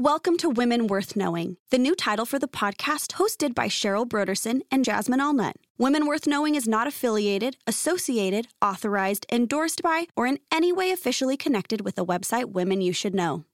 Welcome 0.00 0.36
to 0.36 0.48
Women 0.48 0.86
Worth 0.86 1.16
Knowing, 1.16 1.56
the 1.70 1.76
new 1.76 1.96
title 1.96 2.24
for 2.24 2.38
the 2.38 2.46
podcast 2.46 3.14
hosted 3.14 3.52
by 3.52 3.66
Cheryl 3.66 4.06
Brodersen 4.06 4.60
and 4.70 4.84
Jasmine 4.84 5.18
Allnut. 5.18 5.54
Women 5.76 6.06
Worth 6.06 6.24
Knowing 6.24 6.54
is 6.54 6.68
not 6.68 6.86
affiliated, 6.86 7.56
associated, 7.66 8.46
authorized, 8.62 9.26
endorsed 9.32 9.82
by, 9.82 10.06
or 10.14 10.28
in 10.28 10.38
any 10.52 10.72
way 10.72 10.92
officially 10.92 11.36
connected 11.36 11.80
with 11.80 11.96
the 11.96 12.06
website 12.06 12.52
Women 12.52 12.80
You 12.80 12.92
Should 12.92 13.12
Know. 13.12 13.44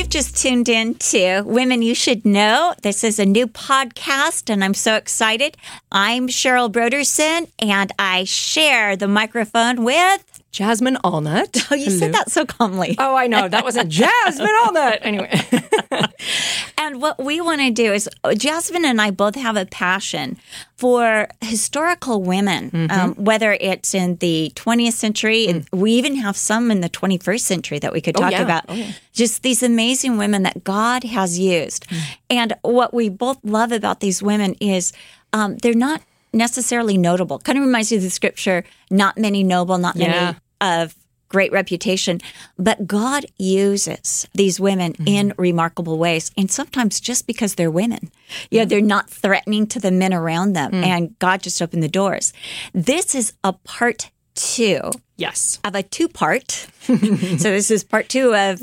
You've 0.00 0.08
just 0.08 0.34
tuned 0.34 0.70
in 0.70 0.94
to 0.94 1.42
Women 1.42 1.82
You 1.82 1.94
Should 1.94 2.24
Know. 2.24 2.72
This 2.80 3.04
is 3.04 3.18
a 3.18 3.26
new 3.26 3.46
podcast, 3.46 4.48
and 4.48 4.64
I'm 4.64 4.72
so 4.72 4.94
excited. 4.94 5.58
I'm 5.92 6.26
Cheryl 6.26 6.72
Brodersen, 6.72 7.50
and 7.58 7.92
I 7.98 8.24
share 8.24 8.96
the 8.96 9.06
microphone 9.06 9.84
with. 9.84 10.29
Jasmine 10.52 10.98
Allnut. 11.04 11.66
Oh, 11.70 11.76
you 11.76 11.84
Hello. 11.84 11.98
said 11.98 12.14
that 12.14 12.30
so 12.30 12.44
calmly. 12.44 12.96
Oh, 12.98 13.14
I 13.14 13.28
know. 13.28 13.48
That 13.48 13.62
wasn't 13.62 13.88
Jasmine 14.00 14.48
Allnut. 14.64 14.98
Anyway. 15.02 15.30
And 16.80 17.00
what 17.02 17.22
we 17.22 17.42
want 17.42 17.60
to 17.60 17.70
do 17.70 17.92
is, 17.92 18.08
Jasmine 18.36 18.86
and 18.86 19.02
I 19.02 19.10
both 19.10 19.34
have 19.34 19.56
a 19.56 19.66
passion 19.66 20.38
for 20.76 21.28
historical 21.42 22.22
women, 22.22 22.90
um, 22.90 23.14
whether 23.16 23.52
it's 23.52 23.94
in 23.94 24.16
the 24.16 24.50
20th 24.56 24.94
century, 24.94 25.46
and 25.46 25.68
we 25.72 25.92
even 25.92 26.16
have 26.16 26.38
some 26.38 26.70
in 26.70 26.80
the 26.80 26.88
21st 26.88 27.40
century 27.40 27.78
that 27.80 27.92
we 27.92 28.00
could 28.00 28.16
talk 28.16 28.32
yeah. 28.32 28.42
about. 28.42 28.64
Oh, 28.68 28.74
yeah. 28.74 28.92
Just 29.12 29.42
these 29.42 29.62
amazing 29.62 30.16
women 30.16 30.42
that 30.44 30.64
God 30.64 31.04
has 31.04 31.38
used. 31.38 31.86
And 32.30 32.54
what 32.62 32.94
we 32.94 33.10
both 33.10 33.38
love 33.44 33.72
about 33.72 34.00
these 34.00 34.22
women 34.22 34.54
is 34.54 34.92
um, 35.34 35.58
they're 35.58 35.74
not 35.74 36.00
necessarily 36.32 36.96
notable. 36.96 37.38
Kind 37.40 37.58
of 37.58 37.64
reminds 37.64 37.92
you 37.92 37.98
of 37.98 38.02
the 38.02 38.10
scripture, 38.10 38.64
not 38.90 39.18
many 39.18 39.42
noble, 39.42 39.76
not 39.76 39.96
many 39.96 40.12
Yeah. 40.12 40.34
Of 40.60 40.94
great 41.30 41.52
reputation. 41.52 42.20
But 42.58 42.86
God 42.86 43.24
uses 43.38 44.28
these 44.34 44.60
women 44.60 44.92
mm-hmm. 44.92 45.08
in 45.08 45.32
remarkable 45.38 45.96
ways. 45.96 46.30
And 46.36 46.50
sometimes 46.50 47.00
just 47.00 47.26
because 47.26 47.54
they're 47.54 47.70
women, 47.70 48.10
you 48.50 48.58
know, 48.58 48.64
mm-hmm. 48.64 48.68
they're 48.68 48.80
not 48.82 49.08
threatening 49.08 49.66
to 49.68 49.80
the 49.80 49.90
men 49.90 50.12
around 50.12 50.52
them. 50.52 50.72
Mm. 50.72 50.84
And 50.84 51.18
God 51.18 51.42
just 51.42 51.62
opened 51.62 51.82
the 51.82 51.88
doors. 51.88 52.32
This 52.74 53.14
is 53.14 53.32
a 53.42 53.52
part 53.52 54.10
two 54.34 54.90
yes. 55.16 55.60
of 55.64 55.74
a 55.74 55.82
two 55.82 56.08
part. 56.08 56.50
so 56.82 56.96
this 56.96 57.70
is 57.70 57.84
part 57.84 58.08
two 58.08 58.34
of 58.34 58.62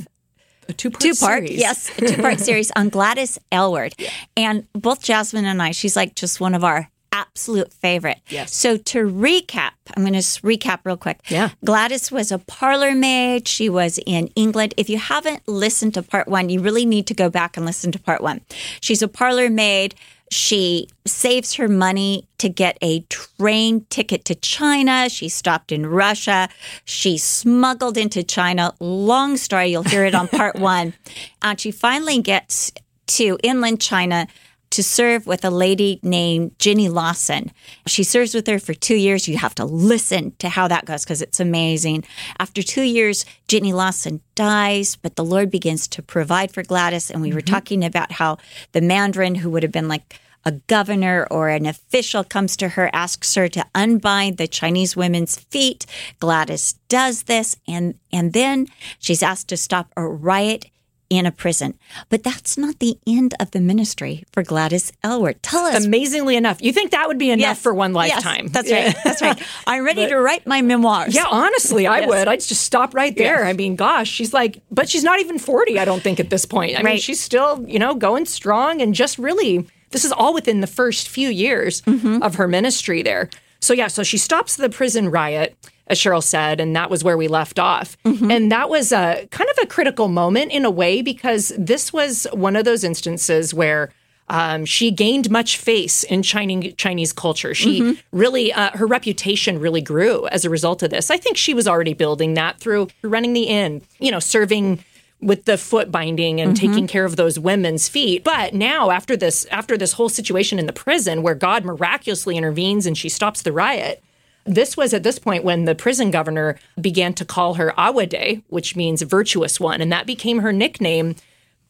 A 0.68 0.74
two-part 0.74 1.02
two 1.02 1.14
part 1.14 1.48
series. 1.48 1.60
yes 1.60 1.98
a 1.98 2.08
two 2.08 2.22
part 2.22 2.40
series 2.42 2.72
on 2.76 2.90
gladys 2.90 3.40
aylward 3.54 3.96
and 4.36 4.68
both 4.74 5.02
jasmine 5.02 5.46
and 5.46 5.62
i 5.62 5.72
she's 5.72 5.96
like 5.96 6.14
just 6.14 6.42
one 6.42 6.54
of 6.54 6.64
our 6.66 6.90
absolute 7.12 7.72
favorite 7.74 8.20
Yes. 8.30 8.54
so 8.56 8.78
to 8.78 9.00
recap 9.10 9.72
i'm 9.96 10.04
going 10.04 10.14
to 10.14 10.20
recap 10.20 10.80
real 10.84 10.98
quick 10.98 11.20
Yeah. 11.30 11.50
gladys 11.66 12.12
was 12.12 12.32
a 12.32 12.40
parlor 12.40 12.94
maid 12.94 13.48
she 13.48 13.70
was 13.70 14.00
in 14.06 14.28
england 14.36 14.74
if 14.78 14.90
you 14.90 14.98
haven't 14.98 15.48
listened 15.48 15.94
to 15.96 16.04
part 16.04 16.28
one 16.28 16.50
you 16.50 16.60
really 16.62 16.86
need 16.86 17.08
to 17.08 17.14
go 17.14 17.30
back 17.30 17.58
and 17.58 17.66
listen 17.66 17.92
to 17.94 18.00
part 18.00 18.22
one 18.22 18.42
she's 18.82 19.02
a 19.02 19.08
parlor 19.08 19.50
maid 19.50 19.96
she 20.30 20.90
saves 21.06 21.54
her 21.54 21.70
money 21.70 22.28
to 22.38 22.50
get 22.50 22.78
a 22.82 23.00
train 23.04 23.86
ticket 23.90 24.26
to 24.26 24.36
China. 24.36 25.08
She 25.08 25.30
stopped 25.30 25.72
in 25.72 25.86
Russia. 25.86 26.50
She 26.84 27.18
smuggled 27.18 27.96
into 27.98 28.24
China. 28.24 28.74
Long 28.82 29.38
story. 29.38 29.68
You'll 29.68 29.84
hear 29.84 30.04
it 30.04 30.14
on 30.14 30.28
part 30.28 30.56
one. 30.60 30.94
And 31.42 31.58
she 31.58 31.72
finally 31.72 32.22
gets 32.22 32.74
to 33.16 33.38
inland 33.42 33.80
China 33.80 34.28
to 34.72 34.84
serve 34.84 35.26
with 35.26 35.46
a 35.46 35.50
lady 35.50 36.00
named 36.04 36.58
Ginny 36.60 36.90
Lawson. 36.90 37.52
She 37.86 38.04
serves 38.04 38.34
with 38.34 38.48
her 38.48 38.60
for 38.60 38.74
two 38.74 38.96
years. 38.96 39.28
You 39.28 39.38
have 39.38 39.56
to 39.56 39.66
listen 39.66 40.34
to 40.40 40.50
how 40.50 40.68
that 40.68 40.86
goes 40.86 41.04
because 41.04 41.22
it's 41.22 41.40
amazing. 41.40 42.04
After 42.40 42.62
two 42.62 42.84
years, 42.84 43.26
Ginny 43.48 43.74
Lawson 43.74 44.22
dies, 44.36 44.96
but 44.96 45.16
the 45.16 45.26
Lord 45.26 45.50
begins 45.50 45.88
to 45.90 46.02
provide 46.02 46.52
for 46.52 46.64
Gladys. 46.64 47.10
And 47.10 47.22
we 47.22 47.34
were 47.34 47.40
mm-hmm. 47.40 47.54
talking 47.54 47.86
about 47.86 48.14
how 48.14 48.38
the 48.74 48.82
Mandarin, 48.82 49.36
who 49.36 49.50
would 49.50 49.64
have 49.64 49.72
been 49.72 49.88
like 49.88 50.20
a 50.46 50.52
governor 50.52 51.28
or 51.30 51.50
an 51.50 51.66
official, 51.66 52.24
comes 52.24 52.56
to 52.58 52.70
her, 52.70 52.90
asks 52.94 53.36
her 53.36 53.50
to 53.50 53.66
unbind 53.76 54.38
the 54.38 54.48
Chinese 54.48 54.96
women's 54.96 55.38
feet. 55.38 55.86
Gladys 56.20 56.74
does 56.88 57.24
this, 57.24 57.58
and 57.68 57.96
and 58.14 58.34
then 58.34 58.68
she's 59.00 59.24
asked 59.24 59.50
to 59.50 59.58
stop 59.58 59.92
a 59.98 60.08
riot 60.08 60.68
in 61.10 61.26
a 61.26 61.32
prison. 61.32 61.74
But 62.10 62.24
that's 62.24 62.58
not 62.58 62.80
the 62.80 62.98
end 63.08 63.34
of 63.40 63.52
the 63.52 63.60
ministry 63.62 64.24
for 64.32 64.44
Gladys 64.44 64.92
Aylward. 65.06 65.42
Tell 65.42 65.66
us. 65.66 65.86
Amazingly 65.86 66.36
enough, 66.36 66.62
you 66.62 66.74
think 66.74 66.92
that 66.92 67.08
would 67.08 67.18
be 67.18 67.30
enough 67.32 67.42
Yes. 67.58 67.62
for 67.62 67.74
one 67.74 67.94
Yes, 67.96 68.14
lifetime? 68.26 68.48
that's 68.48 68.72
right. 68.72 68.96
That's 69.04 69.22
right. 69.22 69.42
I'm 69.68 69.84
ready 69.86 70.08
to 70.08 70.18
write 70.18 70.46
my 70.46 70.62
memoirs. 70.62 71.16
Yeah, 71.16 71.26
honestly, 71.30 71.88
I 71.88 72.00
Yes. 72.00 72.08
would. 72.10 72.28
I'd 72.28 72.42
just 72.42 72.62
stop 72.62 72.94
right 72.94 73.16
there. 73.16 73.46
I 73.46 73.54
mean, 73.54 73.76
gosh, 73.76 74.10
she's 74.10 74.34
like, 74.34 74.62
but 74.72 74.90
she's 74.90 75.04
not 75.04 75.20
even 75.20 75.40
40, 75.40 75.80
I 75.80 75.86
don't 75.86 76.02
think, 76.04 76.20
at 76.20 76.30
this 76.30 76.46
point. 76.46 76.78
I 76.78 76.84
mean, 76.84 76.98
she's 76.98 77.20
still, 77.20 77.64
you 77.68 77.80
know, 77.80 77.96
going 77.96 78.26
strong 78.26 78.82
and 78.82 78.94
just 78.94 79.18
really, 79.18 79.66
this 79.92 80.04
is 80.04 80.12
all 80.12 80.34
within 80.34 80.62
the 80.62 80.68
first 80.68 81.08
few 81.08 81.30
years 81.30 81.82
Mm-hmm. 81.84 82.22
of 82.22 82.36
her 82.36 82.48
ministry 82.48 83.02
there. 83.02 83.30
So, 83.60 83.74
yeah, 83.74 83.88
so 83.88 84.04
she 84.04 84.18
stops 84.18 84.56
the 84.56 84.70
prison 84.70 85.10
riot, 85.10 85.56
as 85.88 85.98
Cheryl 85.98 86.24
said, 86.24 86.60
and 86.60 86.76
that 86.76 86.90
was 86.90 87.04
where 87.04 87.18
we 87.18 87.28
left 87.28 87.60
off. 87.60 87.98
Mm-hmm. 88.04 88.30
And 88.30 88.52
that 88.52 88.70
was 88.70 88.92
a 88.92 89.28
kind 89.32 89.50
of 89.50 89.58
a 89.64 89.68
critical 89.68 90.08
moment 90.08 90.52
in 90.52 90.66
a 90.66 90.72
way 90.72 91.02
because 91.02 91.54
this 91.58 91.92
was 91.94 92.28
one 92.34 92.56
of 92.56 92.66
those 92.66 92.84
instances 92.84 93.54
where 93.54 93.92
um, 94.30 94.66
she 94.66 94.92
gained 94.92 95.30
much 95.32 95.56
face 95.56 96.04
in 96.04 96.22
Chinese 96.22 96.74
Chinese 96.76 97.14
culture. 97.14 97.54
She 97.56 97.80
Mm-hmm. 97.80 98.18
really, 98.18 98.52
uh, 98.52 98.72
her 98.76 98.86
reputation 98.86 99.60
really 99.60 99.80
grew 99.80 100.28
as 100.28 100.44
a 100.44 100.50
result 100.50 100.84
of 100.84 100.90
this. 100.90 101.10
I 101.10 101.16
think 101.18 101.38
she 101.38 101.54
was 101.54 101.66
already 101.68 101.94
building 101.94 102.34
that 102.34 102.60
through 102.60 102.90
running 103.02 103.32
the 103.32 103.44
inn, 103.44 103.82
you 104.00 104.12
know, 104.12 104.20
serving 104.20 104.84
with 105.22 105.46
the 105.46 105.58
foot 105.58 105.90
binding 105.92 106.42
and 106.42 106.56
Mm-hmm. 106.58 106.68
taking 106.68 106.88
care 106.88 107.06
of 107.06 107.16
those 107.16 107.40
women's 107.40 107.88
feet. 107.88 108.26
But 108.26 108.54
now, 108.54 108.92
after 108.92 109.16
this, 109.16 109.46
after 109.50 109.78
this 109.78 109.94
whole 109.94 110.10
situation 110.10 110.60
in 110.60 110.66
the 110.66 110.74
prison, 110.74 111.24
where 111.24 111.34
God 111.34 111.64
miraculously 111.64 112.36
intervenes 112.36 112.86
and 112.86 112.98
she 112.98 113.08
stops 113.08 113.42
the 113.44 113.54
riot. 113.54 114.04
This 114.48 114.78
was 114.78 114.94
at 114.94 115.04
this 115.04 115.20
point 115.20 115.44
when 115.44 115.66
the 115.66 115.76
prison 115.76 116.10
governor 116.12 116.58
began 116.80 117.14
to 117.16 117.26
call 117.26 117.56
her 117.56 117.78
Ai-weh-deh, 117.80 118.38
which 118.48 118.76
means 118.76 119.02
virtuous 119.02 119.60
one, 119.60 119.82
and 119.82 119.92
that 119.92 120.06
became 120.06 120.40
her 120.40 120.54
nickname 120.54 121.16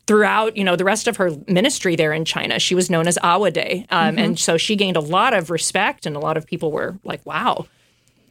throughout 0.06 0.56
you 0.56 0.64
know 0.64 0.78
the 0.78 0.86
rest 0.86 1.08
of 1.08 1.18
her 1.18 1.32
ministry 1.48 1.96
there 1.98 2.14
in 2.14 2.24
China. 2.24 2.60
She 2.60 2.76
was 2.76 2.90
known 2.90 3.08
as 3.08 3.18
Ai-weh-deh, 3.24 3.84
um, 3.90 4.18
and 4.18 4.40
so 4.40 4.58
she 4.58 4.76
gained 4.76 4.96
a 4.98 5.02
lot 5.02 5.34
of 5.34 5.50
respect, 5.50 6.06
and 6.06 6.16
a 6.16 6.20
lot 6.20 6.38
of 6.38 6.46
people 6.46 6.72
were 6.72 6.98
like, 7.04 7.26
"Wow." 7.26 7.66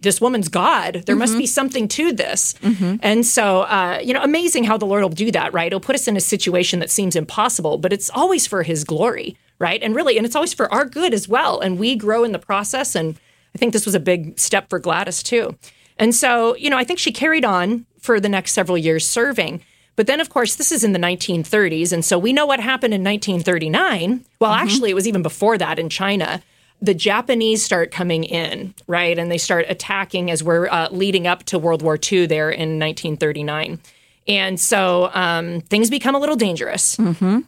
This 0.03 0.21
woman's 0.21 0.49
God. 0.49 1.03
There 1.07 1.17
must 1.17 1.37
be 1.39 1.47
something 1.47 1.89
to 1.89 2.13
this. 2.13 2.55
And 3.03 3.25
so, 3.27 3.63
uh, 3.63 3.99
you 4.05 4.13
know, 4.13 4.23
amazing 4.23 4.65
how 4.65 4.77
the 4.77 4.85
Lord 4.85 5.03
will 5.03 5.09
do 5.09 5.31
that, 5.33 5.53
right? 5.55 5.73
He'll 5.73 5.81
put 5.81 5.95
us 5.97 6.07
in 6.07 6.17
a 6.17 6.21
situation 6.21 6.81
that 6.81 6.91
seems 6.91 7.17
impossible, 7.17 7.79
but 7.79 7.93
it's 7.95 8.11
always 8.11 8.47
for 8.47 8.63
his 8.63 8.85
glory, 8.85 9.37
right? 9.59 9.83
And 9.83 9.97
really, 9.97 10.17
and 10.19 10.27
it's 10.27 10.37
always 10.37 10.53
for 10.53 10.73
our 10.73 10.85
good 10.85 11.15
as 11.15 11.29
well. 11.29 11.59
And 11.61 11.79
we 11.79 11.97
grow 11.97 12.25
in 12.25 12.33
the 12.33 12.39
process. 12.39 12.95
And 12.95 13.19
I 13.57 13.59
think 13.59 13.73
this 13.73 13.87
was 13.87 13.95
a 13.95 14.01
big 14.01 14.39
step 14.39 14.69
for 14.69 14.79
Gladys, 14.79 15.23
too. 15.23 15.57
And 15.97 16.15
so, 16.15 16.55
you 16.57 16.69
know, 16.69 16.77
I 16.77 16.85
think 16.85 16.99
she 16.99 17.11
carried 17.11 17.43
on 17.43 17.87
for 17.99 18.21
the 18.21 18.29
next 18.29 18.53
several 18.53 18.77
years 18.77 19.07
serving. 19.07 19.63
But 19.97 20.07
then, 20.07 20.21
of 20.21 20.29
course, 20.29 20.57
this 20.57 20.71
is 20.71 20.85
in 20.85 20.93
the 20.93 20.99
1930s. 20.99 21.91
And 21.91 22.05
so 22.05 22.19
we 22.19 22.35
know 22.35 22.45
what 22.45 22.61
happened 22.61 22.93
in 22.93 23.03
1939. 23.03 24.27
Well, 24.41 24.53
actually, 24.53 24.91
it 24.91 24.95
was 24.95 25.09
even 25.09 25.23
before 25.23 25.57
that 25.57 25.79
in 25.79 25.89
China. 25.89 26.43
The 26.83 26.93
Japanese 26.93 27.65
start 27.65 27.93
coming 27.93 28.25
in, 28.25 28.75
right? 28.87 29.19
And 29.19 29.31
they 29.31 29.39
start 29.39 29.65
attacking 29.71 30.31
as 30.31 30.45
we're 30.45 30.69
uh, 30.69 30.91
leading 30.91 31.27
up 31.27 31.45
to 31.45 31.59
World 31.59 31.81
War 31.81 31.99
II 32.13 32.27
there 32.27 32.51
in 32.51 32.79
1939. 32.79 33.81
And 34.29 34.59
so 34.59 35.11
um, 35.15 35.61
things 35.63 35.89
become 35.89 36.15
a 36.15 36.19
little 36.19 36.35
dangerous 36.35 36.97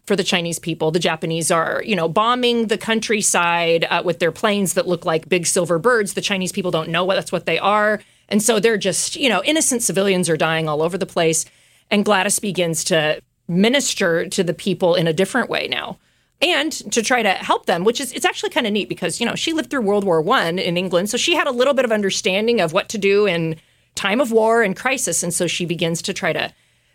for 0.06 0.14
the 0.14 0.22
Chinese 0.22 0.58
people. 0.60 0.90
The 0.92 1.00
Japanese 1.00 1.50
are, 1.50 1.82
you 1.84 1.96
know, 1.96 2.08
bombing 2.08 2.68
the 2.68 2.78
countryside 2.78 3.84
uh, 3.90 4.02
with 4.04 4.20
their 4.20 4.30
planes 4.30 4.74
that 4.74 4.86
look 4.86 5.04
like 5.04 5.28
big 5.28 5.46
silver 5.46 5.78
birds. 5.78 6.14
The 6.14 6.20
Chinese 6.20 6.52
people 6.52 6.70
don't 6.70 6.88
know 6.90 7.04
what 7.04 7.16
that's 7.16 7.32
what 7.32 7.46
they 7.46 7.58
are, 7.58 8.00
and 8.28 8.42
so 8.42 8.60
they're 8.60 8.78
just, 8.78 9.16
you 9.16 9.28
know, 9.28 9.42
innocent 9.44 9.82
civilians 9.82 10.28
are 10.28 10.36
dying 10.36 10.68
all 10.68 10.82
over 10.82 10.96
the 10.96 11.06
place. 11.06 11.44
And 11.90 12.04
Gladys 12.04 12.38
begins 12.38 12.84
to 12.84 13.20
minister 13.48 14.28
to 14.28 14.44
the 14.44 14.54
people 14.54 14.94
in 14.94 15.06
a 15.06 15.12
different 15.12 15.48
way 15.48 15.66
now 15.68 15.98
and 16.40 16.70
to 16.92 17.02
try 17.02 17.22
to 17.22 17.30
help 17.30 17.66
them 17.66 17.82
which 17.82 17.98
is 17.98 18.12
it's 18.12 18.26
actually 18.26 18.50
kind 18.50 18.66
of 18.66 18.72
neat 18.72 18.88
because 18.88 19.20
you 19.20 19.26
know 19.26 19.34
she 19.34 19.54
lived 19.54 19.70
through 19.70 19.80
world 19.80 20.04
war 20.04 20.20
one 20.20 20.58
in 20.58 20.76
england 20.76 21.08
so 21.08 21.16
she 21.16 21.34
had 21.34 21.46
a 21.46 21.50
little 21.50 21.72
bit 21.72 21.86
of 21.86 21.90
understanding 21.90 22.60
of 22.60 22.74
what 22.74 22.90
to 22.90 22.98
do 22.98 23.26
in 23.26 23.56
time 23.94 24.20
of 24.20 24.30
war 24.30 24.62
and 24.62 24.76
crisis 24.76 25.22
and 25.22 25.32
so 25.32 25.46
she 25.46 25.64
begins 25.64 26.02
to 26.02 26.12
try 26.12 26.32
to 26.32 26.52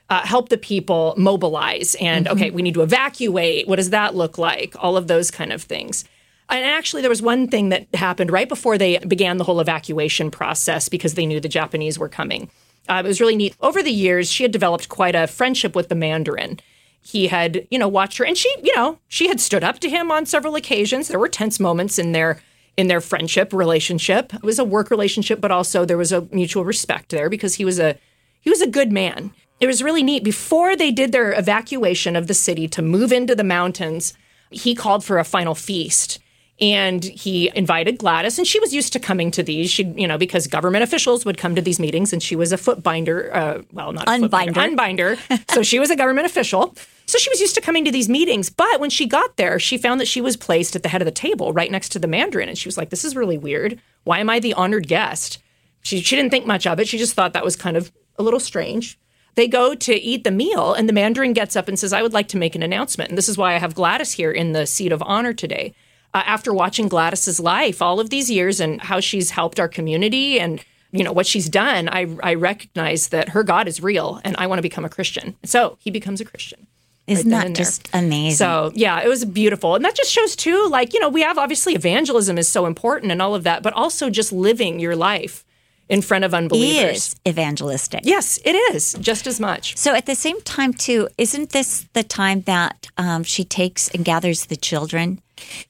uh, 0.09 0.25
help 0.25 0.49
the 0.49 0.57
people 0.57 1.13
mobilize 1.17 1.95
and 1.95 2.27
okay 2.27 2.51
we 2.51 2.61
need 2.61 2.73
to 2.73 2.81
evacuate. 2.81 3.67
What 3.67 3.77
does 3.77 3.91
that 3.91 4.15
look 4.15 4.37
like? 4.37 4.75
All 4.79 4.97
of 4.97 5.07
those 5.07 5.31
kind 5.31 5.51
of 5.53 5.63
things. 5.63 6.05
And 6.49 6.65
actually 6.65 7.01
there 7.01 7.09
was 7.09 7.21
one 7.21 7.47
thing 7.47 7.69
that 7.69 7.87
happened 7.95 8.31
right 8.31 8.49
before 8.49 8.77
they 8.77 8.97
began 8.99 9.37
the 9.37 9.43
whole 9.43 9.59
evacuation 9.59 10.29
process 10.29 10.89
because 10.89 11.15
they 11.15 11.25
knew 11.25 11.39
the 11.39 11.49
japanese 11.49 11.97
were 11.97 12.09
coming. 12.09 12.49
Uh, 12.89 13.01
it 13.03 13.07
was 13.07 13.21
really 13.21 13.35
neat. 13.35 13.55
Over 13.61 13.81
the 13.81 13.91
years 13.91 14.31
she 14.31 14.43
had 14.43 14.51
developed 14.51 14.89
quite 14.89 15.15
a 15.15 15.27
friendship 15.27 15.75
with 15.75 15.89
the 15.89 15.95
mandarin. 15.95 16.59
He 17.01 17.27
had, 17.27 17.67
you 17.69 17.79
know, 17.79 17.87
watched 17.87 18.17
her 18.17 18.25
and 18.25 18.37
she, 18.37 18.53
you 18.61 18.75
know, 18.75 18.99
she 19.07 19.27
had 19.27 19.39
stood 19.39 19.63
up 19.63 19.79
to 19.79 19.89
him 19.89 20.11
on 20.11 20.25
several 20.25 20.55
occasions. 20.55 21.07
There 21.07 21.19
were 21.19 21.29
tense 21.29 21.59
moments 21.59 21.97
in 21.97 22.11
their 22.11 22.41
in 22.75 22.87
their 22.87 23.01
friendship 23.01 23.53
relationship. 23.53 24.33
It 24.33 24.43
was 24.43 24.59
a 24.59 24.63
work 24.63 24.89
relationship, 24.89 25.39
but 25.39 25.51
also 25.51 25.85
there 25.85 25.97
was 25.97 26.11
a 26.11 26.27
mutual 26.31 26.65
respect 26.65 27.09
there 27.09 27.29
because 27.29 27.55
he 27.55 27.65
was 27.65 27.79
a 27.79 27.97
he 28.41 28.49
was 28.49 28.61
a 28.61 28.67
good 28.67 28.91
man. 28.91 29.31
It 29.59 29.67
was 29.67 29.83
really 29.83 30.03
neat. 30.03 30.23
Before 30.23 30.75
they 30.75 30.91
did 30.91 31.11
their 31.11 31.37
evacuation 31.37 32.15
of 32.15 32.27
the 32.27 32.33
city 32.33 32.67
to 32.69 32.81
move 32.81 33.11
into 33.11 33.35
the 33.35 33.43
mountains, 33.43 34.13
he 34.49 34.75
called 34.75 35.03
for 35.03 35.19
a 35.19 35.23
final 35.23 35.55
feast 35.55 36.19
and 36.61 37.03
he 37.03 37.51
invited 37.55 37.97
Gladys, 37.97 38.37
and 38.37 38.47
she 38.47 38.59
was 38.59 38.73
used 38.73 38.93
to 38.93 38.99
coming 38.99 39.31
to 39.31 39.43
these. 39.43 39.71
She, 39.71 39.83
you 39.83 40.07
know, 40.07 40.17
because 40.17 40.45
government 40.47 40.83
officials 40.83 41.25
would 41.25 41.37
come 41.37 41.55
to 41.55 41.61
these 41.61 41.79
meetings, 41.79 42.13
and 42.13 42.21
she 42.21 42.35
was 42.35 42.53
a 42.53 42.57
footbinder. 42.57 43.33
Uh, 43.33 43.61
well, 43.71 43.91
not 43.91 44.05
unbinder, 44.05 44.53
unbinder. 44.53 45.51
so 45.51 45.63
she 45.63 45.79
was 45.79 45.89
a 45.89 45.95
government 45.95 46.25
official. 46.25 46.75
So 47.05 47.17
she 47.17 47.29
was 47.29 47.41
used 47.41 47.55
to 47.55 47.61
coming 47.61 47.83
to 47.85 47.91
these 47.91 48.07
meetings. 48.07 48.49
But 48.49 48.79
when 48.79 48.89
she 48.89 49.07
got 49.07 49.35
there, 49.35 49.59
she 49.59 49.77
found 49.77 49.99
that 49.99 50.07
she 50.07 50.21
was 50.21 50.37
placed 50.37 50.75
at 50.75 50.83
the 50.83 50.89
head 50.89 51.01
of 51.01 51.05
the 51.05 51.11
table, 51.11 51.51
right 51.51 51.71
next 51.71 51.89
to 51.89 51.99
the 51.99 52.07
Mandarin, 52.07 52.49
and 52.49 52.57
she 52.57 52.67
was 52.67 52.77
like, 52.77 52.91
"This 52.91 53.03
is 53.03 53.15
really 53.15 53.37
weird. 53.37 53.81
Why 54.03 54.19
am 54.19 54.29
I 54.29 54.39
the 54.39 54.53
honored 54.53 54.87
guest?" 54.87 55.39
She 55.81 56.01
she 56.01 56.15
didn't 56.15 56.31
think 56.31 56.45
much 56.45 56.67
of 56.67 56.79
it. 56.79 56.87
She 56.87 56.97
just 56.99 57.13
thought 57.13 57.33
that 57.33 57.43
was 57.43 57.55
kind 57.55 57.75
of 57.75 57.91
a 58.17 58.23
little 58.23 58.39
strange. 58.39 58.99
They 59.35 59.47
go 59.47 59.73
to 59.73 59.93
eat 59.93 60.23
the 60.23 60.31
meal, 60.31 60.73
and 60.73 60.87
the 60.87 60.93
Mandarin 60.93 61.33
gets 61.33 61.55
up 61.55 61.67
and 61.67 61.77
says, 61.77 61.93
I 61.93 62.01
would 62.01 62.13
like 62.13 62.27
to 62.29 62.37
make 62.37 62.55
an 62.55 62.63
announcement. 62.63 63.09
And 63.09 63.17
this 63.17 63.29
is 63.29 63.37
why 63.37 63.55
I 63.55 63.57
have 63.57 63.73
Gladys 63.73 64.13
here 64.13 64.31
in 64.31 64.53
the 64.53 64.65
seat 64.65 64.91
of 64.91 65.01
honor 65.03 65.33
today 65.33 65.73
uh, 66.13 66.23
after 66.25 66.53
watching 66.53 66.87
Gladys's 66.87 67.39
life 67.39 67.81
all 67.81 67.99
of 67.99 68.09
these 68.09 68.29
years 68.29 68.59
and 68.59 68.81
how 68.81 68.99
she's 68.99 69.31
helped 69.31 69.59
our 69.59 69.67
community 69.67 70.39
and 70.39 70.63
you 70.91 71.03
know 71.03 71.11
what 71.11 71.25
she's 71.25 71.49
done, 71.49 71.89
I 71.89 72.05
I 72.21 72.35
recognize 72.35 73.07
that 73.07 73.29
her 73.29 73.43
God 73.43 73.67
is 73.67 73.81
real, 73.81 74.21
and 74.23 74.35
I 74.37 74.45
want 74.45 74.59
to 74.59 74.61
become 74.61 74.85
a 74.85 74.89
Christian. 74.89 75.35
So 75.43 75.75
he 75.79 75.89
becomes 75.89 76.21
a 76.21 76.25
Christian. 76.25 76.67
Isn't 77.07 77.31
right 77.31 77.47
that 77.47 77.55
just 77.55 77.89
amazing? 77.93 78.37
So 78.37 78.71
yeah, 78.75 79.01
it 79.01 79.07
was 79.07 79.25
beautiful, 79.25 79.73
and 79.73 79.83
that 79.83 79.95
just 79.95 80.11
shows 80.11 80.35
too. 80.35 80.67
Like 80.69 80.93
you 80.93 80.99
know, 80.99 81.09
we 81.09 81.23
have 81.23 81.39
obviously 81.39 81.73
evangelism 81.73 82.37
is 82.37 82.47
so 82.47 82.67
important 82.67 83.11
and 83.11 83.23
all 83.23 83.33
of 83.33 83.43
that, 83.43 83.63
but 83.63 83.73
also 83.73 84.11
just 84.11 84.31
living 84.31 84.79
your 84.79 84.95
life 84.95 85.42
in 85.89 86.01
front 86.01 86.23
of 86.23 86.33
unbelievers 86.33 86.97
is 86.97 87.15
evangelistic. 87.27 88.01
Yes, 88.03 88.39
it 88.45 88.55
is 88.73 88.93
just 88.99 89.27
as 89.27 89.39
much. 89.39 89.77
So 89.77 89.93
at 89.95 90.05
the 90.05 90.15
same 90.15 90.41
time, 90.41 90.73
too, 90.73 91.07
isn't 91.17 91.49
this 91.51 91.85
the 91.93 92.03
time 92.03 92.41
that 92.41 92.87
um, 92.97 93.23
she 93.23 93.43
takes 93.43 93.89
and 93.89 94.03
gathers 94.05 94.45
the 94.45 94.55
children 94.55 95.19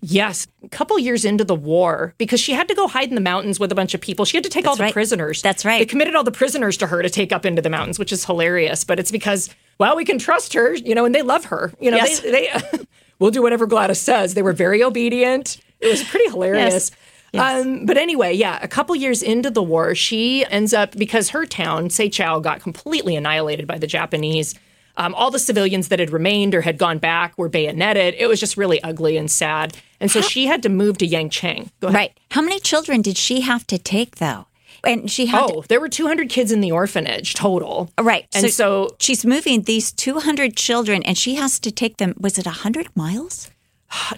Yes, 0.01 0.45
a 0.63 0.69
couple 0.69 0.99
years 0.99 1.25
into 1.25 1.43
the 1.43 1.55
war, 1.55 2.13
because 2.17 2.39
she 2.39 2.51
had 2.53 2.67
to 2.67 2.75
go 2.75 2.87
hide 2.87 3.09
in 3.09 3.15
the 3.15 3.21
mountains 3.21 3.59
with 3.59 3.71
a 3.71 3.75
bunch 3.75 3.93
of 3.93 4.01
people. 4.01 4.25
She 4.25 4.37
had 4.37 4.43
to 4.43 4.49
take 4.49 4.65
That's 4.65 4.71
all 4.71 4.75
the 4.75 4.83
right. 4.83 4.93
prisoners. 4.93 5.41
That's 5.41 5.65
right. 5.65 5.79
They 5.79 5.85
committed 5.85 6.15
all 6.15 6.23
the 6.23 6.31
prisoners 6.31 6.77
to 6.77 6.87
her 6.87 7.01
to 7.01 7.09
take 7.09 7.31
up 7.31 7.45
into 7.45 7.61
the 7.61 7.69
mountains, 7.69 7.97
which 7.97 8.11
is 8.11 8.25
hilarious. 8.25 8.83
But 8.83 8.99
it's 8.99 9.11
because, 9.11 9.49
well, 9.79 9.95
we 9.95 10.05
can 10.05 10.19
trust 10.19 10.53
her, 10.53 10.73
you 10.75 10.93
know, 10.93 11.05
and 11.05 11.15
they 11.15 11.21
love 11.21 11.45
her. 11.45 11.73
You 11.79 11.91
know, 11.91 11.97
Yes. 11.97 12.19
they, 12.19 12.31
they 12.31 12.85
will 13.19 13.31
do 13.31 13.41
whatever 13.41 13.65
Gladys 13.65 13.99
says. 13.99 14.33
They 14.33 14.41
were 14.43 14.53
very 14.53 14.83
obedient. 14.83 15.57
It 15.79 15.87
was 15.87 16.03
pretty 16.03 16.29
hilarious. 16.29 16.73
Yes. 16.73 16.91
Um, 17.39 17.85
but 17.85 17.97
anyway, 17.97 18.33
yeah, 18.33 18.59
a 18.61 18.67
couple 18.67 18.95
years 18.95 19.23
into 19.23 19.49
the 19.49 19.63
war, 19.63 19.95
she 19.95 20.45
ends 20.45 20.73
up 20.73 20.91
because 20.95 21.29
her 21.29 21.45
town, 21.45 21.89
Tsechow, 21.89 22.41
got 22.41 22.61
completely 22.61 23.15
annihilated 23.15 23.65
by 23.67 23.77
the 23.77 23.87
Japanese. 23.87 24.53
Um, 24.95 25.15
all 25.15 25.31
the 25.31 25.39
civilians 25.39 25.87
that 25.87 25.97
had 25.99 26.11
remained 26.11 26.53
or 26.53 26.61
had 26.61 26.77
gone 26.77 26.99
back 26.99 27.35
were 27.37 27.49
bayoneted. 27.49 28.13
It 28.19 28.27
was 28.27 28.39
just 28.39 28.57
really 28.57 28.81
ugly 28.83 29.17
and 29.17 29.29
sad. 29.31 29.75
And 29.99 30.11
so 30.11 30.21
she 30.21 30.45
had 30.45 30.61
to 30.63 30.69
move 30.69 30.99
to 30.99 31.07
Yangcheng. 31.07 31.71
Go 31.79 31.87
ahead. 31.87 31.95
Right. 31.95 32.19
How 32.31 32.41
many 32.41 32.59
children 32.59 33.01
did 33.01 33.17
she 33.17 33.41
have 33.41 33.65
to 33.67 33.79
take, 33.79 34.17
though? 34.17 34.45
And 34.83 35.09
she 35.09 35.27
had 35.27 35.41
Oh, 35.49 35.63
there 35.69 35.79
were 35.79 35.89
200 35.89 36.29
kids 36.29 36.51
in 36.51 36.59
the 36.61 36.71
orphanage 36.71 37.33
total. 37.33 37.89
right. 37.99 38.27
And 38.35 38.51
so, 38.51 38.95
she's 38.99 39.25
moving 39.25 39.63
these 39.63 39.91
200 39.93 40.55
children, 40.57 41.01
and 41.03 41.17
she 41.17 41.35
has 41.35 41.59
to 41.61 41.71
take 41.71 41.97
them. 41.97 42.13
Was 42.19 42.37
it 42.37 42.45
100 42.45 42.89
miles? 42.95 43.49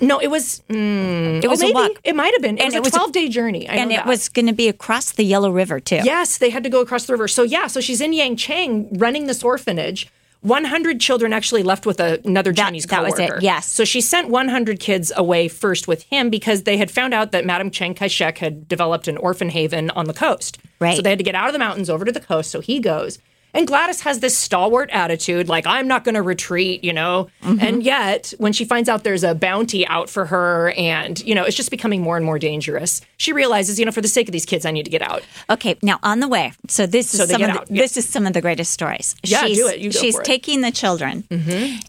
No, 0.01 0.19
it 0.19 0.27
was. 0.27 0.61
Mm, 0.69 1.43
It 1.43 1.47
was 1.49 1.61
oh, 1.61 1.65
a 1.65 1.73
maybe. 1.73 1.73
walk. 1.93 2.01
It 2.03 2.15
might 2.15 2.33
have 2.33 2.41
been. 2.41 2.57
It 2.57 2.61
And 2.63 2.67
was 2.67 2.75
it 2.75 2.77
a 2.77 2.81
was 2.81 2.93
a- 2.93 2.97
12 2.97 3.11
day 3.11 3.29
journey. 3.29 3.67
I 3.69 3.75
and 3.75 3.91
it 3.91 3.95
that. 3.97 4.05
was 4.07 4.29
going 4.29 4.47
to 4.47 4.53
be 4.53 4.67
across 4.67 5.11
the 5.11 5.23
Yellow 5.23 5.51
River, 5.51 5.79
too. 5.79 6.01
Yes, 6.03 6.37
they 6.37 6.49
had 6.49 6.63
to 6.63 6.69
go 6.69 6.81
across 6.81 7.05
the 7.05 7.13
river. 7.13 7.27
So 7.27 7.43
yeah, 7.43 7.67
so 7.67 7.81
she's 7.81 8.01
in 8.01 8.11
Yangcheng 8.11 8.89
running 8.99 9.27
this 9.27 9.43
orphanage. 9.43 10.09
100 10.41 10.99
children 10.99 11.33
actually 11.33 11.63
left 11.63 11.87
with 11.87 11.99
a, 11.99 12.21
another 12.23 12.53
Chinese 12.53 12.85
that 12.85 13.01
was 13.03 13.17
it, 13.17 13.31
yes. 13.41 13.65
So 13.65 13.83
she 13.83 13.99
sent 13.99 14.29
100 14.29 14.79
kids 14.79 15.11
away 15.15 15.47
first 15.47 15.87
with 15.87 16.03
him 16.03 16.29
because 16.29 16.63
they 16.63 16.77
had 16.77 16.91
found 16.91 17.15
out 17.15 17.31
that 17.31 17.45
Madame 17.47 17.71
Chiang 17.71 17.95
Kai-shek 17.95 18.37
had 18.37 18.67
developed 18.67 19.07
an 19.07 19.17
orphan 19.17 19.49
haven 19.49 19.89
on 19.91 20.05
the 20.05 20.13
coast. 20.13 20.59
Right. 20.79 20.95
So 20.97 21.01
they 21.01 21.09
had 21.09 21.17
to 21.17 21.23
get 21.23 21.33
out 21.33 21.47
of 21.47 21.53
the 21.53 21.57
mountains 21.59 21.89
over 21.89 22.05
to 22.05 22.11
the 22.11 22.19
coast. 22.19 22.51
So 22.51 22.59
he 22.61 22.79
goes. 22.79 23.17
And 23.55 23.65
Gladys 23.65 24.01
has 24.01 24.19
this 24.19 24.37
stalwart 24.37 24.89
attitude, 24.91 25.47
like, 25.47 25.65
I'm 25.65 25.87
not 25.87 26.03
going 26.03 26.15
to 26.15 26.21
retreat, 26.21 26.83
you 26.83 26.93
know? 26.93 27.29
Mm-hmm. 27.43 27.65
And 27.65 27.83
yet, 27.83 28.33
when 28.37 28.53
she 28.53 28.65
finds 28.65 28.89
out 28.89 29.03
there's 29.03 29.23
a 29.23 29.33
bounty 29.33 29.87
out 29.87 30.09
for 30.09 30.25
her 30.25 30.71
and, 30.77 31.19
you 31.25 31.33
know, 31.33 31.43
it's 31.43 31.55
just 31.55 31.71
becoming 31.71 32.01
more 32.01 32.17
and 32.17 32.25
more 32.25 32.37
dangerous, 32.37 33.01
she 33.17 33.31
realizes, 33.33 33.79
you 33.79 33.85
know, 33.85 33.91
for 33.91 34.01
the 34.01 34.07
sake 34.07 34.27
of 34.27 34.33
these 34.33 34.45
kids, 34.45 34.65
I 34.65 34.71
need 34.71 34.83
to 34.83 34.91
get 34.91 35.01
out. 35.01 35.23
Okay, 35.49 35.77
now 35.81 35.99
on 36.03 36.19
the 36.19 36.27
way. 36.27 36.51
So 36.67 36.85
this 36.85 37.13
is 37.13 37.19
So 37.21 37.25
some 37.25 37.41
of 37.41 37.47
the, 37.67 37.73
yeah. 37.73 37.81
this 37.81 37.97
is 37.97 38.07
some 38.07 38.27
of 38.27 38.33
the 38.33 38.41
greatest 38.41 38.71
stories. 38.71 39.15
Yeah, 39.23 39.45
she's, 39.45 39.57
do 39.57 39.67
it. 39.67 39.79
You 39.79 39.91
go 39.91 39.99
she's 39.99 40.15
for 40.15 40.21
it. 40.21 40.23
Mm-hmm. 40.25 40.31
taking 40.31 40.61
the 40.61 40.71
children, 40.71 41.23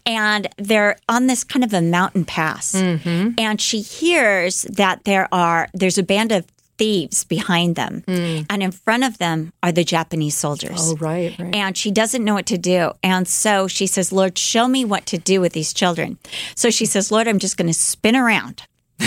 and 0.05 0.47
they're 0.57 0.97
on 1.09 1.27
this 1.27 1.43
kind 1.43 1.63
of 1.63 1.73
a 1.73 1.81
mountain 1.81 2.25
pass, 2.25 2.73
Mm-hmm. 2.73 3.31
and 3.37 3.59
she 3.59 3.81
hears 3.81 4.61
that 4.63 5.03
there 5.03 5.27
are 5.33 5.67
there's 5.73 5.97
a 5.97 6.03
band 6.03 6.31
of 6.31 6.45
thieves 6.77 7.23
behind 7.23 7.75
them, 7.75 8.03
and 8.07 8.63
in 8.63 8.71
front 8.71 9.03
of 9.03 9.17
them 9.17 9.53
are 9.63 9.71
the 9.71 9.83
Japanese 9.83 10.35
soldiers. 10.35 10.79
Mm. 10.79 10.93
Oh, 10.93 10.95
right, 10.97 11.39
right. 11.39 11.55
And 11.55 11.77
she 11.77 11.91
doesn't 11.91 12.23
know 12.23 12.33
what 12.33 12.45
to 12.47 12.57
do. 12.57 12.91
And 13.03 13.27
so 13.27 13.67
she 13.67 13.87
says, 13.87 14.11
Lord, 14.11 14.37
show 14.37 14.67
me 14.67 14.85
what 14.85 15.05
to 15.07 15.17
do 15.17 15.41
with 15.41 15.53
these 15.53 15.73
children. 15.73 16.17
So 16.55 16.69
she 16.69 16.85
says, 16.85 17.11
Lord, 17.11 17.27
I'm 17.27 17.39
just 17.39 17.57
going 17.57 17.67
to 17.67 17.73
spin 17.73 18.15
around. 18.15 18.63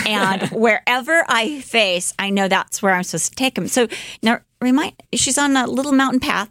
And 0.06 0.42
wherever 0.52 1.24
I 1.28 1.60
face, 1.60 2.12
I 2.18 2.30
know 2.30 2.48
that's 2.48 2.82
where 2.82 2.94
I'm 2.94 3.02
supposed 3.02 3.30
to 3.30 3.36
take 3.36 3.54
them. 3.54 3.68
So 3.68 3.88
now 4.22 4.40
remind, 4.60 4.94
she's 5.14 5.38
on 5.38 5.56
a 5.56 5.66
little 5.66 5.92
mountain 5.92 6.20
path, 6.20 6.50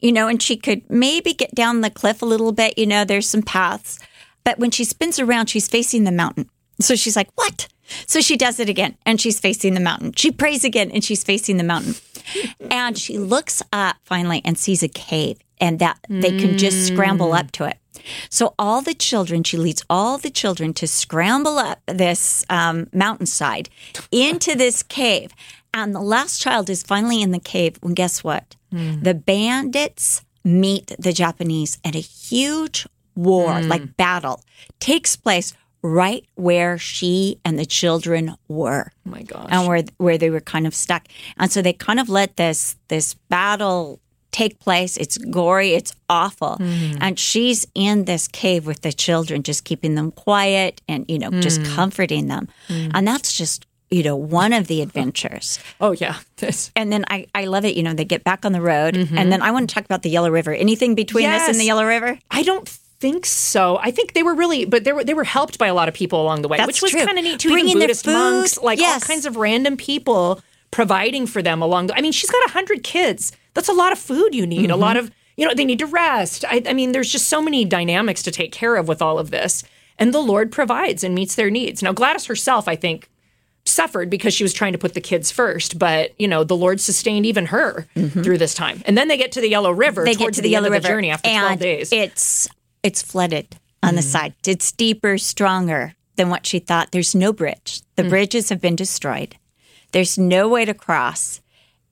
you 0.00 0.12
know, 0.12 0.28
and 0.28 0.42
she 0.42 0.56
could 0.56 0.88
maybe 0.90 1.32
get 1.32 1.54
down 1.54 1.80
the 1.80 1.90
cliff 1.90 2.22
a 2.22 2.26
little 2.26 2.52
bit. 2.52 2.78
You 2.78 2.86
know, 2.86 3.04
there's 3.04 3.28
some 3.28 3.42
paths. 3.42 3.98
But 4.44 4.58
when 4.58 4.70
she 4.70 4.84
spins 4.84 5.18
around, 5.18 5.46
she's 5.46 5.68
facing 5.68 6.04
the 6.04 6.12
mountain. 6.12 6.48
So 6.80 6.94
she's 6.94 7.16
like, 7.16 7.30
what? 7.34 7.68
So 8.06 8.20
she 8.20 8.36
does 8.36 8.60
it 8.60 8.68
again 8.68 8.96
and 9.04 9.20
she's 9.20 9.40
facing 9.40 9.74
the 9.74 9.80
mountain. 9.80 10.12
She 10.16 10.30
prays 10.30 10.64
again 10.64 10.90
and 10.90 11.04
she's 11.04 11.24
facing 11.24 11.56
the 11.56 11.64
mountain. 11.64 11.94
And 12.70 12.98
she 12.98 13.18
looks 13.18 13.62
up 13.72 13.96
finally 14.04 14.42
and 14.44 14.58
sees 14.58 14.82
a 14.82 14.88
cave 14.88 15.38
and 15.60 15.78
that 15.78 15.98
they 16.08 16.36
can 16.38 16.58
just 16.58 16.86
scramble 16.88 17.32
up 17.32 17.52
to 17.52 17.64
it. 17.64 17.78
So 18.28 18.54
all 18.58 18.82
the 18.82 18.94
children, 18.94 19.42
she 19.42 19.56
leads 19.56 19.84
all 19.88 20.18
the 20.18 20.30
children 20.30 20.74
to 20.74 20.86
scramble 20.86 21.58
up 21.58 21.80
this 21.86 22.44
um, 22.50 22.88
mountainside 22.92 23.68
into 24.10 24.54
this 24.54 24.82
cave. 24.82 25.32
And 25.72 25.94
the 25.94 26.00
last 26.00 26.40
child 26.40 26.70
is 26.70 26.82
finally 26.82 27.20
in 27.22 27.30
the 27.32 27.38
cave. 27.40 27.76
When 27.80 27.94
guess 27.94 28.22
what? 28.24 28.56
The 29.02 29.14
bandits 29.14 30.22
meet 30.44 30.92
the 30.98 31.12
Japanese 31.12 31.78
and 31.84 31.94
a 31.96 32.00
huge 32.00 32.86
war, 33.14 33.60
like 33.62 33.96
battle, 33.96 34.42
takes 34.80 35.16
place 35.16 35.54
right 35.86 36.24
where 36.34 36.78
she 36.78 37.38
and 37.44 37.58
the 37.58 37.66
children 37.66 38.34
were 38.48 38.92
Oh 39.06 39.10
my 39.10 39.22
gosh. 39.22 39.48
and 39.50 39.68
where 39.68 39.84
where 39.98 40.18
they 40.18 40.30
were 40.30 40.40
kind 40.40 40.66
of 40.66 40.74
stuck. 40.74 41.06
And 41.38 41.50
so 41.50 41.62
they 41.62 41.72
kind 41.72 42.00
of 42.00 42.08
let 42.08 42.36
this 42.36 42.76
this 42.88 43.14
battle 43.28 44.00
take 44.36 44.58
place. 44.60 44.98
It's 44.98 45.16
gory, 45.16 45.72
it's 45.72 45.94
awful. 46.10 46.58
Mm-hmm. 46.60 46.98
And 47.00 47.18
she's 47.18 47.66
in 47.74 48.04
this 48.04 48.28
cave 48.28 48.66
with 48.66 48.82
the 48.82 48.92
children, 48.92 49.42
just 49.42 49.64
keeping 49.64 49.94
them 49.94 50.12
quiet 50.12 50.82
and, 50.86 51.06
you 51.08 51.18
know, 51.18 51.30
just 51.40 51.60
mm. 51.60 51.74
comforting 51.74 52.28
them. 52.28 52.48
Mm. 52.68 52.90
And 52.92 53.08
that's 53.08 53.32
just, 53.32 53.64
you 53.90 54.02
know, 54.02 54.14
one 54.14 54.52
of 54.52 54.66
the 54.66 54.82
adventures. 54.82 55.58
Oh 55.80 55.92
yeah, 55.92 56.18
this. 56.36 56.70
And 56.76 56.92
then 56.92 57.06
I, 57.08 57.26
I 57.34 57.46
love 57.46 57.64
it, 57.64 57.76
you 57.76 57.82
know, 57.82 57.94
they 57.94 58.04
get 58.04 58.24
back 58.24 58.44
on 58.44 58.52
the 58.52 58.60
road. 58.60 58.94
Mm-hmm. 58.94 59.16
And 59.16 59.32
then 59.32 59.40
I 59.40 59.52
want 59.52 59.70
to 59.70 59.74
talk 59.74 59.86
about 59.86 60.02
the 60.02 60.10
Yellow 60.10 60.30
River. 60.30 60.52
Anything 60.52 60.94
between 60.94 61.30
this 61.30 61.48
and 61.48 61.58
the 61.58 61.64
Yellow 61.64 61.86
River? 61.86 62.18
I 62.30 62.42
don't 62.42 62.68
think 63.00 63.26
so. 63.26 63.78
I 63.78 63.90
think 63.90 64.12
they 64.12 64.22
were 64.22 64.34
really, 64.34 64.64
but 64.64 64.84
they 64.84 64.92
were 64.92 65.04
they 65.04 65.14
were 65.14 65.24
helped 65.24 65.58
by 65.58 65.66
a 65.66 65.74
lot 65.74 65.88
of 65.88 65.94
people 65.94 66.22
along 66.22 66.42
the 66.42 66.48
way, 66.48 66.56
That's 66.56 66.82
which 66.82 66.94
was 66.94 67.04
kind 67.04 67.18
of 67.18 67.24
neat 67.24 67.40
too. 67.40 67.50
Bringing 67.50 67.70
Even 67.70 67.80
the 67.80 67.84
Buddhist 67.84 68.04
food, 68.04 68.12
monks, 68.12 68.58
like 68.58 68.78
yes. 68.78 69.02
all 69.02 69.06
kinds 69.06 69.26
of 69.26 69.36
random 69.36 69.76
people 69.76 70.40
providing 70.70 71.26
for 71.26 71.42
them 71.42 71.62
along. 71.62 71.88
The, 71.88 71.96
I 71.96 72.00
mean, 72.00 72.12
she's 72.12 72.30
got 72.30 72.44
a 72.46 72.50
hundred 72.52 72.82
kids. 72.82 73.32
That's 73.54 73.68
a 73.68 73.72
lot 73.72 73.92
of 73.92 73.98
food 73.98 74.34
you 74.34 74.46
need. 74.46 74.70
A 74.70 74.72
mm-hmm. 74.74 74.80
lot 74.80 74.96
of 74.96 75.10
you 75.36 75.46
know 75.46 75.54
they 75.54 75.64
need 75.64 75.78
to 75.80 75.86
rest. 75.86 76.44
I, 76.46 76.62
I 76.66 76.72
mean, 76.72 76.92
there's 76.92 77.10
just 77.10 77.28
so 77.28 77.42
many 77.42 77.64
dynamics 77.64 78.22
to 78.24 78.30
take 78.30 78.52
care 78.52 78.76
of 78.76 78.88
with 78.88 79.02
all 79.02 79.18
of 79.18 79.30
this, 79.30 79.64
and 79.98 80.12
the 80.12 80.20
Lord 80.20 80.50
provides 80.52 81.04
and 81.04 81.14
meets 81.14 81.34
their 81.34 81.50
needs. 81.50 81.82
Now, 81.82 81.92
Gladys 81.92 82.26
herself, 82.26 82.68
I 82.68 82.76
think. 82.76 83.08
Suffered 83.68 84.10
because 84.10 84.32
she 84.32 84.44
was 84.44 84.52
trying 84.52 84.74
to 84.74 84.78
put 84.78 84.94
the 84.94 85.00
kids 85.00 85.32
first, 85.32 85.76
but 85.76 86.12
you 86.20 86.28
know 86.28 86.44
the 86.44 86.54
Lord 86.54 86.80
sustained 86.80 87.26
even 87.26 87.46
her 87.46 87.88
mm-hmm. 87.96 88.22
through 88.22 88.38
this 88.38 88.54
time. 88.54 88.80
And 88.86 88.96
then 88.96 89.08
they 89.08 89.16
get 89.16 89.32
to 89.32 89.40
the 89.40 89.48
Yellow 89.48 89.72
River. 89.72 90.04
they 90.04 90.14
towards 90.14 90.36
get 90.36 90.42
to 90.42 90.42
the, 90.42 90.50
Yellow 90.50 90.70
River 90.70 90.82
the 90.82 90.88
journey 90.88 91.10
after 91.10 91.28
twelve 91.28 91.58
days. 91.58 91.92
It's 91.92 92.48
it's 92.86 93.02
flooded 93.02 93.46
on 93.82 93.94
the 93.96 94.02
side. 94.02 94.34
It's 94.46 94.70
deeper, 94.72 95.18
stronger 95.18 95.94
than 96.16 96.28
what 96.30 96.46
she 96.46 96.58
thought. 96.60 96.92
There's 96.92 97.14
no 97.14 97.32
bridge. 97.32 97.82
The 97.96 98.04
Mm. 98.04 98.08
bridges 98.10 98.48
have 98.50 98.60
been 98.60 98.76
destroyed. 98.76 99.36
There's 99.92 100.16
no 100.18 100.42
way 100.48 100.64
to 100.64 100.74
cross. 100.74 101.40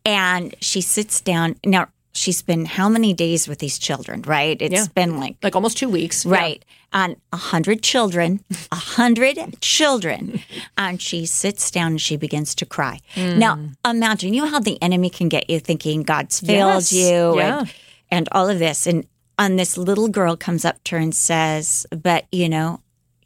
And 0.04 0.54
she 0.60 0.80
sits 0.80 1.20
down. 1.20 1.56
Now, 1.64 1.88
she's 2.12 2.42
been 2.42 2.64
how 2.66 2.88
many 2.88 3.12
days 3.12 3.48
with 3.48 3.58
these 3.58 3.78
children, 3.78 4.22
right? 4.22 4.56
It's 4.60 4.72
Yeah. 4.74 4.86
been 4.94 5.18
like 5.18 5.36
Like 5.42 5.56
almost 5.56 5.76
two 5.78 5.88
weeks. 5.88 6.24
Right. 6.26 6.64
And 6.92 7.16
a 7.32 7.36
hundred 7.52 7.82
children, 7.82 8.40
a 8.70 8.76
hundred 8.98 9.36
children. 9.60 10.40
And 10.78 11.00
she 11.02 11.26
sits 11.26 11.70
down 11.70 11.92
and 11.92 12.00
she 12.00 12.16
begins 12.16 12.54
to 12.56 12.66
cry. 12.66 13.00
Hmm. 13.14 13.38
Now, 13.38 13.58
imagine, 13.84 14.32
you 14.34 14.42
know 14.42 14.50
how 14.50 14.60
the 14.60 14.78
enemy 14.82 15.10
can 15.10 15.28
get 15.28 15.50
you 15.50 15.58
thinking 15.60 16.02
God's 16.04 16.38
failed 16.40 16.82
Yes. 16.84 16.92
you 16.92 17.36
Yeah. 17.38 17.58
and, 17.60 17.68
and 18.10 18.28
all 18.32 18.48
of 18.48 18.58
this. 18.58 18.86
And, 18.86 19.06
and 19.38 19.58
this 19.58 19.76
little 19.76 20.08
girl 20.08 20.36
comes 20.36 20.64
up 20.64 20.82
to 20.84 20.96
her 20.96 21.00
and 21.00 21.14
says, 21.14 21.86
But, 21.90 22.26
you 22.30 22.48
know, 22.48 22.80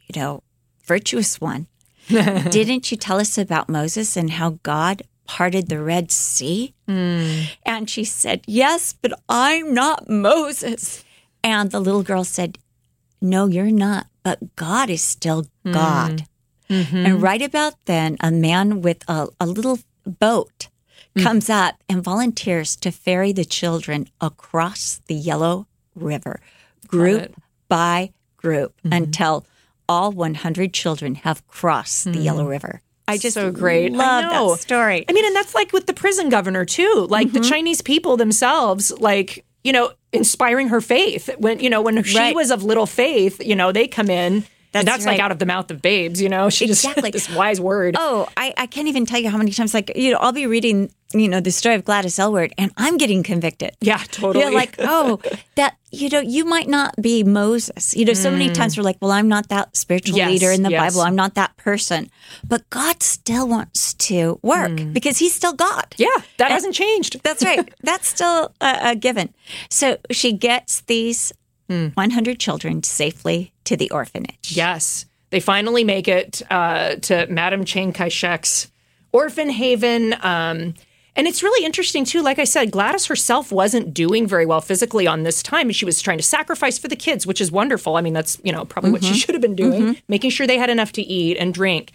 you 0.07 0.19
know, 0.19 0.43
virtuous 0.83 1.39
one, 1.39 1.67
didn't 2.07 2.91
you 2.91 2.97
tell 2.97 3.19
us 3.19 3.37
about 3.37 3.69
Moses 3.69 4.17
and 4.17 4.31
how 4.31 4.59
God 4.63 5.03
parted 5.25 5.69
the 5.69 5.81
Red 5.81 6.11
Sea? 6.11 6.73
Hmm. 6.87 7.43
And 7.65 7.89
she 7.89 8.03
said, 8.03 8.43
Yes, 8.47 8.93
but 8.93 9.13
I'm 9.29 9.73
not 9.73 10.09
Moses. 10.09 11.03
And 11.43 11.71
the 11.71 11.79
little 11.79 12.03
girl 12.03 12.23
said, 12.23 12.57
No, 13.21 13.45
you're 13.45 13.71
not, 13.71 14.07
but 14.23 14.55
God 14.55 14.89
is 14.89 15.01
still 15.01 15.45
hmm. 15.63 15.71
God. 15.71 16.25
Mm-hmm. 16.69 16.97
And 16.97 17.21
right 17.21 17.41
about 17.41 17.73
then, 17.85 18.17
a 18.21 18.31
man 18.31 18.81
with 18.81 19.03
a, 19.07 19.27
a 19.39 19.47
little 19.47 19.79
boat 20.05 20.67
mm. 21.15 21.23
comes 21.23 21.49
up 21.49 21.81
and 21.89 22.03
volunteers 22.03 22.75
to 22.77 22.91
ferry 22.91 23.31
the 23.31 23.45
children 23.45 24.07
across 24.21 25.01
the 25.07 25.15
Yellow 25.15 25.67
River, 25.95 26.39
group 26.87 27.33
by 27.67 28.11
group, 28.37 28.73
until 28.83 29.45
all 29.87 30.11
100 30.11 30.73
children 30.73 31.15
have 31.15 31.45
crossed 31.47 32.05
the 32.05 32.19
Yellow 32.19 32.47
River. 32.47 32.81
I 33.07 33.17
just 33.17 33.33
So 33.33 33.51
great. 33.51 33.91
I 33.93 33.95
love 33.95 34.31
know. 34.31 34.51
that 34.51 34.59
story. 34.61 35.03
I 35.09 35.13
mean, 35.13 35.25
and 35.25 35.35
that's 35.35 35.55
like 35.55 35.73
with 35.73 35.87
the 35.87 35.93
prison 35.93 36.29
governor 36.29 36.63
too. 36.63 37.07
Like 37.09 37.27
Mm-hmm. 37.29 37.37
the 37.41 37.49
Chinese 37.49 37.81
people 37.81 38.17
themselves, 38.17 38.91
like 38.99 39.43
you 39.63 39.73
know, 39.73 39.91
inspiring 40.13 40.69
her 40.69 40.79
faith. 40.79 41.29
When 41.39 41.59
you 41.59 41.69
know, 41.69 41.81
when 41.81 42.01
she 42.03 42.17
Right. 42.17 42.35
was 42.35 42.51
of 42.51 42.63
little 42.63 42.85
faith, 42.85 43.41
you 43.43 43.55
know, 43.55 43.71
they 43.71 43.87
come 43.87 44.09
in. 44.09 44.45
That's 44.71 44.81
and 44.83 44.87
that's 44.87 45.05
like 45.05 45.19
out 45.19 45.31
of 45.31 45.39
the 45.39 45.45
mouth 45.45 45.71
of 45.71 45.81
babes, 45.81 46.21
you 46.21 46.29
know. 46.29 46.49
She 46.49 46.65
Exactly. 46.69 47.11
just 47.11 47.27
this 47.27 47.35
wise 47.35 47.59
word. 47.59 47.95
Oh, 47.97 48.27
I, 48.37 48.53
I 48.55 48.67
can't 48.67 48.87
even 48.87 49.05
tell 49.05 49.19
you 49.19 49.29
how 49.29 49.37
many 49.37 49.51
times, 49.51 49.73
like, 49.73 49.91
you 49.95 50.11
know, 50.11 50.17
I'll 50.19 50.31
be 50.31 50.45
reading, 50.45 50.91
you 51.11 51.27
know, 51.27 51.39
the 51.39 51.49
story 51.51 51.73
of 51.73 51.83
Gladys 51.85 52.19
Aylward 52.19 52.53
and 52.57 52.71
I'm 52.77 52.97
getting 52.97 53.23
convicted. 53.23 53.75
Yeah, 53.81 53.97
totally. 53.97 54.43
You're 54.45 54.53
like, 54.53 54.75
oh, 54.77 55.19
that, 55.55 55.75
you 55.91 56.09
know, 56.09 56.19
you 56.19 56.45
might 56.45 56.67
not 56.67 56.95
be 57.01 57.23
Moses. 57.23 57.95
You 57.95 58.05
know, 58.05 58.13
so 58.13 58.29
many 58.29 58.51
times 58.51 58.77
we're 58.77 58.83
like, 58.83 58.97
well, 59.01 59.09
I'm 59.11 59.27
not 59.27 59.49
that 59.49 59.75
spiritual 59.75 60.15
Mm. 60.15 60.17
Yes, 60.19 60.29
leader 60.31 60.51
in 60.51 60.61
the 60.61 60.69
yes. 60.69 60.93
Bible. 60.93 61.01
I'm 61.01 61.15
not 61.15 61.33
that 61.33 61.57
person. 61.57 62.11
But 62.47 62.69
God 62.69 63.01
still 63.01 63.47
wants 63.47 63.95
to 63.95 64.39
work 64.43 64.93
because 64.93 65.17
he's 65.17 65.33
still 65.33 65.53
God. 65.53 65.85
Mm. 65.91 66.05
yeah, 66.05 66.23
that 66.37 66.51
hasn't 66.51 66.75
changed. 66.75 67.21
That's 67.23 67.43
right. 67.43 67.73
That's 67.81 68.07
still 68.07 68.53
a, 68.61 68.91
a 68.91 68.95
given. 68.95 69.33
So 69.71 69.97
she 70.11 70.31
gets 70.33 70.81
these 70.81 71.33
Hmm. 71.69 71.87
100 71.93 72.39
children 72.39 72.81
safely 72.83 73.53
to 73.65 73.77
the 73.77 73.91
orphanage. 73.91 74.53
Yes. 74.55 75.05
They 75.29 75.39
finally 75.39 75.83
make 75.83 76.07
it 76.07 76.41
uh, 76.49 76.95
to 76.95 77.27
Madame 77.27 77.63
Chiang 77.63 77.93
Kai 77.93 78.07
shek's 78.07 78.71
orphan 79.11 79.49
haven. 79.49 80.13
Um, 80.21 80.73
and 81.15 81.27
it's 81.27 81.43
really 81.43 81.65
interesting, 81.65 82.05
too. 82.05 82.21
Like 82.21 82.39
I 82.39 82.43
said, 82.43 82.71
Gladys 82.71 83.05
herself 83.05 83.51
wasn't 83.51 83.93
doing 83.93 84.25
very 84.25 84.45
well 84.45 84.61
physically 84.61 85.05
on 85.05 85.23
this 85.23 85.43
time. 85.43 85.67
And 85.67 85.75
she 85.75 85.85
was 85.85 86.01
trying 86.01 86.17
to 86.17 86.23
sacrifice 86.23 86.79
for 86.79 86.87
the 86.87 86.95
kids, 86.95 87.27
which 87.27 87.41
is 87.41 87.51
wonderful. 87.51 87.97
I 87.97 88.01
mean, 88.01 88.13
that's, 88.13 88.39
you 88.43 88.51
know, 88.51 88.65
probably 88.65 88.91
what 88.91 89.03
she 89.03 89.13
should 89.13 89.35
have 89.35 89.41
been 89.41 89.55
doing, 89.55 89.97
making 90.07 90.31
sure 90.31 90.47
they 90.47 90.57
had 90.57 90.69
enough 90.69 90.91
to 90.93 91.01
eat 91.01 91.37
and 91.37 91.53
drink. 91.53 91.91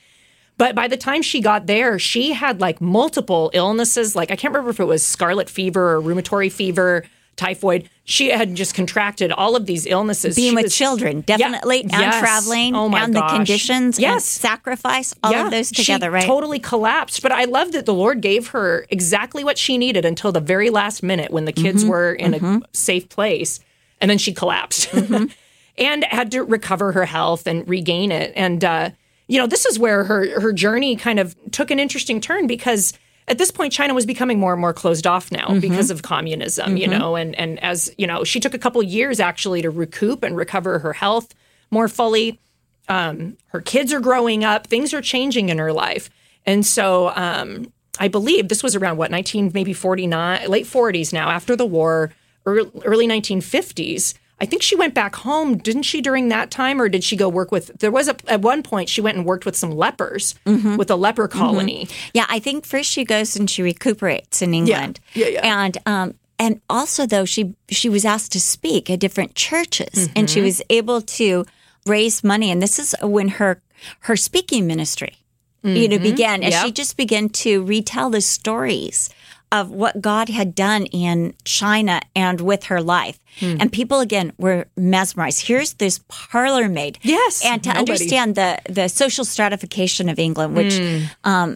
But 0.57 0.77
by 0.77 0.87
the 0.87 0.97
time 0.97 1.23
she 1.23 1.41
got 1.41 1.67
there, 1.67 1.99
she 1.99 2.33
had 2.33 2.61
like 2.61 2.81
multiple 2.81 3.51
illnesses. 3.55 4.15
Like, 4.15 4.31
I 4.31 4.37
can't 4.37 4.53
remember 4.53 4.71
if 4.71 4.79
it 4.79 4.85
was 4.85 5.05
scarlet 5.05 5.51
fever 5.51 5.97
or 5.97 6.01
rheumatoid 6.01 6.53
fever, 6.53 7.05
typhoid. 7.37 7.89
She 8.05 8.31
had 8.31 8.55
just 8.55 8.75
contracted 8.75 9.33
all 9.33 9.57
of 9.57 9.67
these 9.67 9.87
illnesses. 9.87 10.37
being 10.37 10.51
She 10.53 10.55
with 10.57 10.65
was- 10.67 10.77
children, 10.77 11.23
definitely, 11.23 11.83
and 11.83 11.91
yes. 11.93 12.19
traveling, 12.19 12.75
Oh 12.77 12.89
my 12.89 13.05
and 13.05 13.15
gosh. 13.15 13.31
the 13.31 13.37
conditions, 13.37 13.97
and 13.97 14.03
Yes. 14.03 14.25
sacrifice, 14.27 15.15
all 15.23 15.35
of 15.35 15.51
those 15.51 15.71
together, 15.71 16.07
she 16.07 16.11
right? 16.15 16.25
Totally 16.27 16.59
collapsed. 16.59 17.23
But 17.23 17.33
I 17.33 17.45
love 17.45 17.73
that 17.73 17.87
the 17.87 17.95
Lord 17.95 18.21
gave 18.21 18.49
her 18.49 18.87
exactly 18.91 19.43
what 19.45 19.57
she 19.59 19.79
needed 19.79 20.05
until 20.05 20.33
the 20.33 20.41
very 20.41 20.71
last 20.71 21.03
minute 21.03 21.31
when 21.33 21.45
the 21.45 21.53
kids 21.53 21.83
Mm-hmm. 21.83 21.91
were 21.91 22.13
in 22.13 22.35
a 22.35 22.63
safe 22.73 23.09
place. 23.09 23.61
And 24.01 24.11
then 24.11 24.19
she 24.19 24.33
collapsed 24.35 24.91
Mm-hmm. 24.91 25.27
and 25.79 26.05
had 26.05 26.31
to 26.33 26.43
recover 26.45 26.93
her 26.93 27.05
health 27.07 27.47
and 27.47 27.67
regain 27.69 28.13
it. 28.13 28.33
And, 28.37 28.63
uh, 28.65 28.91
you 29.27 29.39
know, 29.41 29.47
this 29.47 29.65
is 29.65 29.79
where 29.79 30.05
her, 30.05 30.41
her 30.41 30.53
journey 30.53 30.95
kind 30.97 31.19
of 31.19 31.35
took 31.51 31.71
an 31.71 31.81
interesting 31.81 32.21
turn 32.21 32.47
because 32.47 32.93
at 33.27 33.39
this 33.39 33.51
point, 33.51 33.73
China 33.73 33.95
was 33.95 34.05
becoming 34.07 34.39
more 34.39 34.53
and 34.53 34.61
more 34.61 34.73
closed 34.75 35.07
off 35.07 35.33
now 35.33 35.47
Mm-hmm. 35.49 35.61
because 35.61 35.91
of 35.91 36.03
communism, 36.03 36.77
you 36.77 36.87
know, 36.89 37.17
and, 37.17 37.35
and 37.37 37.63
as, 37.63 37.93
you 37.97 38.07
know, 38.07 38.25
she 38.25 38.39
took 38.41 38.55
a 38.55 38.59
couple 38.59 38.83
years 38.83 39.19
actually 39.21 39.63
to 39.63 39.71
recoup 39.71 40.23
and 40.23 40.37
recover 40.37 40.79
her 40.81 40.93
health 40.93 41.35
more 41.71 41.89
fully. 41.89 42.39
Her 42.89 43.61
kids 43.65 43.93
are 43.93 44.01
growing 44.01 44.45
up. 44.45 44.67
Things 44.67 44.93
are 44.93 45.01
changing 45.01 45.49
in 45.49 45.59
her 45.59 45.73
life. 45.73 46.11
And 46.47 46.65
so 46.67 47.13
um, 47.17 47.73
i 48.01 48.09
believe 48.09 48.49
this 48.49 48.63
was 48.63 48.75
around 48.75 48.97
what 48.97 49.11
19 49.11 49.53
maybe 49.55 49.73
49 49.73 50.49
late 50.49 50.67
40s 50.67 51.13
now 51.13 51.31
after 51.31 51.55
the 51.55 51.65
war 51.65 52.13
early, 52.45 52.71
early 52.85 53.07
1950s 53.07 54.15
i 54.41 54.47
think 54.47 54.63
she 54.63 54.77
went 54.77 54.95
back 54.95 55.15
home 55.17 55.57
didn't 55.57 55.83
she 55.85 56.01
during 56.01 56.29
that 56.29 56.51
time 56.51 56.81
or 56.81 56.89
did 56.89 57.03
she 57.05 57.17
go 57.17 57.29
work 57.29 57.51
with 57.53 57.71
there 57.79 57.91
was 57.93 58.09
a 58.09 58.17
at 58.29 58.41
one 58.41 58.63
point 58.63 58.89
she 58.89 59.01
went 59.01 59.17
and 59.17 59.27
worked 59.27 59.45
with 59.47 59.57
some 59.57 59.71
lepers 59.71 60.35
Mm-hmm. 60.47 60.77
with 60.77 60.91
a 60.91 60.97
leper 60.97 61.29
colony 61.29 61.89
Yeah, 62.15 62.27
I 62.29 62.39
think 62.41 62.67
first 62.67 62.91
she 62.91 63.05
goes 63.05 63.37
and 63.37 63.49
she 63.49 63.63
recuperates 63.63 64.43
in 64.43 64.53
England. 64.55 65.01
Yeah, 65.15 65.29
yeah. 65.29 65.65
And 65.65 65.79
um 65.87 66.15
and 66.39 66.61
also 66.69 67.07
though 67.07 67.25
she 67.25 67.55
she 67.71 67.89
was 67.89 68.05
asked 68.05 68.33
to 68.33 68.41
speak 68.41 68.91
at 68.91 68.99
different 69.01 69.35
churches 69.35 70.09
and 70.17 70.27
Mm-hmm. 70.27 70.35
she 70.35 70.41
was 70.41 70.61
able 70.71 71.01
to 71.19 71.45
raise 71.87 72.25
money 72.25 72.51
and 72.51 72.61
this 72.63 72.79
is 72.79 72.95
when 73.03 73.29
her 73.39 73.61
her 74.01 74.17
speaking 74.17 74.67
ministry 74.67 75.15
you 75.63 75.89
know 75.89 75.99
began 75.99 76.43
as 76.43 76.53
Mm-hmm. 76.53 76.61
Yep. 76.61 76.67
she 76.67 76.73
just 76.73 76.97
began 76.97 77.29
to 77.45 77.63
retell 77.65 78.11
the 78.11 78.21
stories 78.21 79.09
of 79.61 79.71
what 79.71 79.95
God 80.01 80.29
had 80.29 80.55
done 80.55 80.87
in 80.87 81.35
China 81.45 81.97
and 82.17 82.41
with 82.41 82.63
her 82.65 82.81
life. 82.83 83.19
Hmm. 83.41 83.57
And 83.61 83.73
people 83.73 84.01
again 84.01 84.33
were 84.45 84.67
mesmerized. 84.77 85.47
Here's 85.47 85.75
this 85.75 86.01
parlor 86.09 86.69
maid. 86.69 86.99
Yes, 87.03 87.43
And 87.45 87.63
to 87.65 87.69
nobody. 87.69 87.81
understand 87.93 88.35
the 88.35 88.51
the 88.79 88.89
social 88.89 89.25
stratification 89.25 90.09
of 90.13 90.19
England, 90.19 90.51
which 90.57 90.75
Hmm. 90.79 91.05
um, 91.33 91.49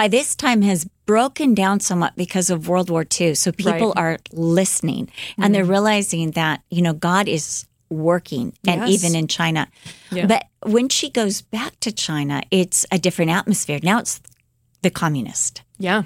by 0.00 0.08
this 0.08 0.34
time 0.34 0.62
has 0.62 0.80
broken 1.06 1.54
down 1.54 1.78
somewhat 1.80 2.12
because 2.16 2.50
of 2.54 2.66
World 2.68 2.88
War 2.90 3.04
II. 3.20 3.34
So 3.34 3.52
people 3.52 3.72
Right. 3.72 3.98
Hmm. 3.98 4.04
are 4.04 4.18
listening 4.32 5.08
and 5.38 5.54
they're 5.54 5.70
realizing 5.76 6.32
that, 6.32 6.56
you 6.76 6.82
know, 6.82 6.94
God 7.10 7.28
is 7.28 7.66
working 7.88 8.46
and 8.66 8.78
Yes. 8.80 8.90
even 8.94 9.12
in 9.20 9.26
China. 9.28 9.62
But 10.10 10.42
when 10.74 10.88
she 10.88 11.08
goes 11.20 11.36
back 11.42 11.72
to 11.80 11.90
China, 11.92 12.36
it's 12.50 12.84
a 12.90 12.98
different 12.98 13.30
atmosphere. 13.30 13.78
Now 13.82 13.98
it's 14.00 14.20
the 14.82 14.90
communist 14.90 15.62
yeah 15.78 16.02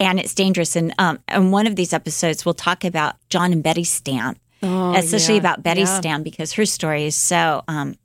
and 0.00 0.18
it's 0.18 0.34
dangerous. 0.34 0.76
And 0.76 0.94
um, 0.98 1.18
in 1.28 1.50
one 1.50 1.66
of 1.66 1.76
these 1.76 1.92
episodes, 1.92 2.44
we'll 2.44 2.54
talk 2.54 2.84
about 2.84 3.16
John 3.28 3.52
and 3.52 3.62
Betty 3.62 3.84
Stam, 3.84 4.36
especially 4.62 5.34
yeah, 5.34 5.40
about 5.40 5.62
Betty 5.62 5.82
yeah. 5.82 5.98
Stam 5.98 6.22
because 6.22 6.52
her 6.54 6.66
story 6.66 7.04
is 7.04 7.14
so 7.14 7.62
um, 7.68 7.96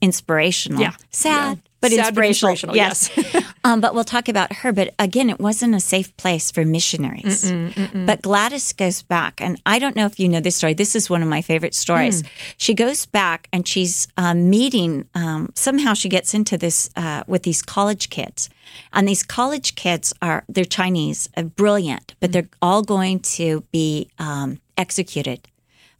inspirational. 0.00 0.80
Yeah, 0.80 0.94
sad, 1.10 1.58
yeah. 1.58 1.63
But 1.84 1.92
Sad 1.92 2.08
inspirational. 2.08 2.52
inspirational, 2.52 2.76
yes. 2.76 3.52
um, 3.64 3.82
but 3.82 3.94
we'll 3.94 4.04
talk 4.04 4.30
about 4.30 4.52
her. 4.54 4.72
But 4.72 4.94
again, 4.98 5.28
it 5.28 5.38
wasn't 5.38 5.74
a 5.74 5.80
safe 5.80 6.16
place 6.16 6.50
for 6.50 6.64
missionaries. 6.64 7.52
But 7.92 8.22
Gladys 8.22 8.72
goes 8.72 9.02
back, 9.02 9.40
and 9.42 9.60
I 9.66 9.78
don't 9.78 9.94
know 9.94 10.06
if 10.06 10.18
you 10.18 10.28
know 10.28 10.40
this 10.40 10.56
story. 10.56 10.72
This 10.72 10.96
is 10.96 11.10
one 11.10 11.22
of 11.22 11.28
my 11.28 11.42
favorite 11.42 11.74
stories. 11.74 12.22
Hmm. 12.22 12.28
She 12.56 12.74
goes 12.74 13.04
back 13.04 13.48
and 13.52 13.68
she's 13.68 14.08
um, 14.16 14.48
meeting. 14.48 15.06
Um, 15.14 15.50
somehow 15.54 15.92
she 15.92 16.08
gets 16.08 16.32
into 16.32 16.56
this 16.56 16.88
uh, 16.96 17.24
with 17.26 17.42
these 17.42 17.60
college 17.60 18.08
kids, 18.08 18.48
and 18.94 19.06
these 19.06 19.22
college 19.22 19.74
kids 19.74 20.14
are 20.22 20.44
they're 20.48 20.64
Chinese, 20.64 21.28
uh, 21.36 21.42
brilliant, 21.42 22.14
but 22.20 22.32
they're 22.32 22.48
all 22.62 22.82
going 22.82 23.20
to 23.20 23.62
be 23.72 24.08
um, 24.18 24.58
executed 24.78 25.48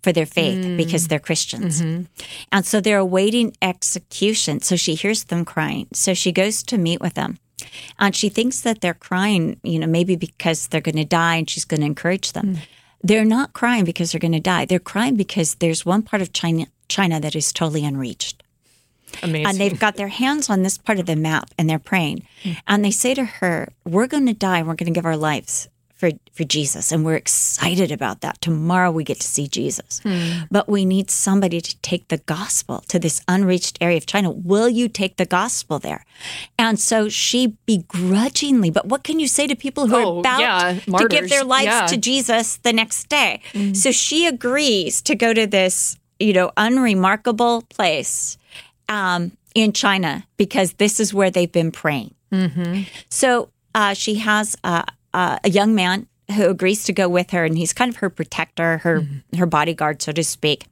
for 0.04 0.12
their 0.12 0.26
faith 0.26 0.76
because 0.76 1.06
mm. 1.06 1.08
they're 1.08 1.18
Christians. 1.18 1.80
Mm-hmm. 1.80 2.02
And 2.52 2.66
so 2.66 2.80
they're 2.80 2.98
awaiting 2.98 3.56
execution. 3.62 4.60
So 4.60 4.76
she 4.76 4.94
hears 4.94 5.24
them 5.24 5.44
crying. 5.44 5.88
So 5.92 6.12
she 6.14 6.30
goes 6.30 6.62
to 6.64 6.78
meet 6.78 7.00
with 7.00 7.14
them. 7.14 7.38
And 7.98 8.14
she 8.14 8.28
thinks 8.28 8.60
that 8.60 8.82
they're 8.82 8.94
crying, 8.94 9.58
you 9.62 9.78
know, 9.78 9.86
maybe 9.86 10.14
because 10.16 10.68
they're 10.68 10.82
going 10.82 10.96
to 10.96 11.04
die 11.04 11.36
and 11.36 11.48
she's 11.48 11.64
going 11.64 11.80
to 11.80 11.86
encourage 11.86 12.32
them. 12.32 12.56
Mm. 12.56 12.58
They're 13.02 13.24
not 13.24 13.54
crying 13.54 13.84
because 13.84 14.12
they're 14.12 14.20
going 14.20 14.32
to 14.32 14.40
die. 14.40 14.66
They're 14.66 14.78
crying 14.78 15.16
because 15.16 15.56
there's 15.56 15.86
one 15.86 16.02
part 16.02 16.20
of 16.20 16.32
China, 16.32 16.66
China 16.88 17.18
that 17.20 17.34
is 17.34 17.52
totally 17.52 17.84
unreached. 17.84 18.42
amazing 19.22 19.46
And 19.46 19.58
they've 19.58 19.78
got 19.78 19.96
their 19.96 20.08
hands 20.08 20.50
on 20.50 20.62
this 20.62 20.76
part 20.76 20.98
of 20.98 21.06
the 21.06 21.16
map 21.16 21.50
and 21.56 21.68
they're 21.68 21.78
praying. 21.78 22.26
Mm. 22.42 22.56
And 22.66 22.84
they 22.84 22.90
say 22.90 23.14
to 23.14 23.24
her, 23.24 23.68
We're 23.84 24.08
going 24.08 24.26
to 24.26 24.34
die. 24.34 24.62
We're 24.62 24.74
going 24.74 24.92
to 24.92 24.98
give 24.98 25.06
our 25.06 25.16
lives 25.16 25.68
for, 25.96 26.10
for 26.32 26.44
Jesus 26.44 26.90
and 26.92 27.04
we're 27.04 27.14
excited 27.14 27.90
about 27.92 28.20
that. 28.20 28.40
Tomorrow 28.40 28.90
we 28.90 29.04
get 29.04 29.20
to 29.20 29.26
see 29.26 29.46
Jesus. 29.48 30.00
But 30.50 30.68
we 30.68 30.84
need 30.84 31.10
somebody 31.10 31.60
to 31.60 31.76
take 31.80 32.08
the 32.08 32.18
gospel 32.18 32.82
to 32.88 32.98
this 32.98 33.20
unreached 33.28 33.78
area 33.80 33.96
of 33.98 34.06
China. 34.06 34.30
Will 34.30 34.68
you 34.68 34.88
take 34.88 35.16
the 35.16 35.24
gospel 35.26 35.78
there? 35.78 36.04
And 36.58 36.78
so 36.80 37.08
she 37.08 37.56
begrudgingly, 37.66 38.70
but 38.70 38.86
what 38.86 39.04
can 39.04 39.20
you 39.20 39.28
say 39.28 39.46
to 39.46 39.54
people 39.56 39.86
who 39.86 39.96
Oh, 39.96 40.16
are 40.16 40.20
about 40.20 40.40
yeah, 40.40 40.78
to 40.98 41.08
give 41.08 41.28
their 41.30 41.44
lives 41.44 41.66
Yeah. 41.66 41.86
to 41.86 41.96
Jesus 41.96 42.56
the 42.58 42.72
next 42.72 43.08
day? 43.08 43.40
So 43.74 43.90
she 43.92 44.26
agrees 44.26 45.00
to 45.02 45.14
go 45.14 45.32
to 45.32 45.46
this, 45.46 45.96
you 46.18 46.32
know, 46.32 46.50
unremarkable 46.56 47.62
place 47.62 48.36
um, 48.88 49.32
in 49.54 49.72
China 49.72 50.26
because 50.36 50.74
this 50.74 50.98
is 50.98 51.14
where 51.14 51.30
they've 51.30 51.50
been 51.52 51.70
praying. 51.72 52.14
So 53.10 53.50
uh, 53.74 53.94
she 53.94 54.16
has 54.16 54.56
uh, 54.64 54.82
uh, 55.14 55.38
a 55.44 55.48
young 55.48 55.74
man 55.74 56.06
who 56.34 56.48
agrees 56.48 56.84
to 56.84 56.92
go 56.92 57.08
with 57.08 57.30
her, 57.30 57.44
and 57.44 57.56
he's 57.56 57.72
kind 57.72 57.88
of 57.88 57.96
her 57.96 58.10
protector, 58.10 58.78
her 58.78 59.06
her 59.38 59.46
bodyguard, 59.46 60.02
so 60.02 60.12
to 60.12 60.24
speak. 60.24 60.66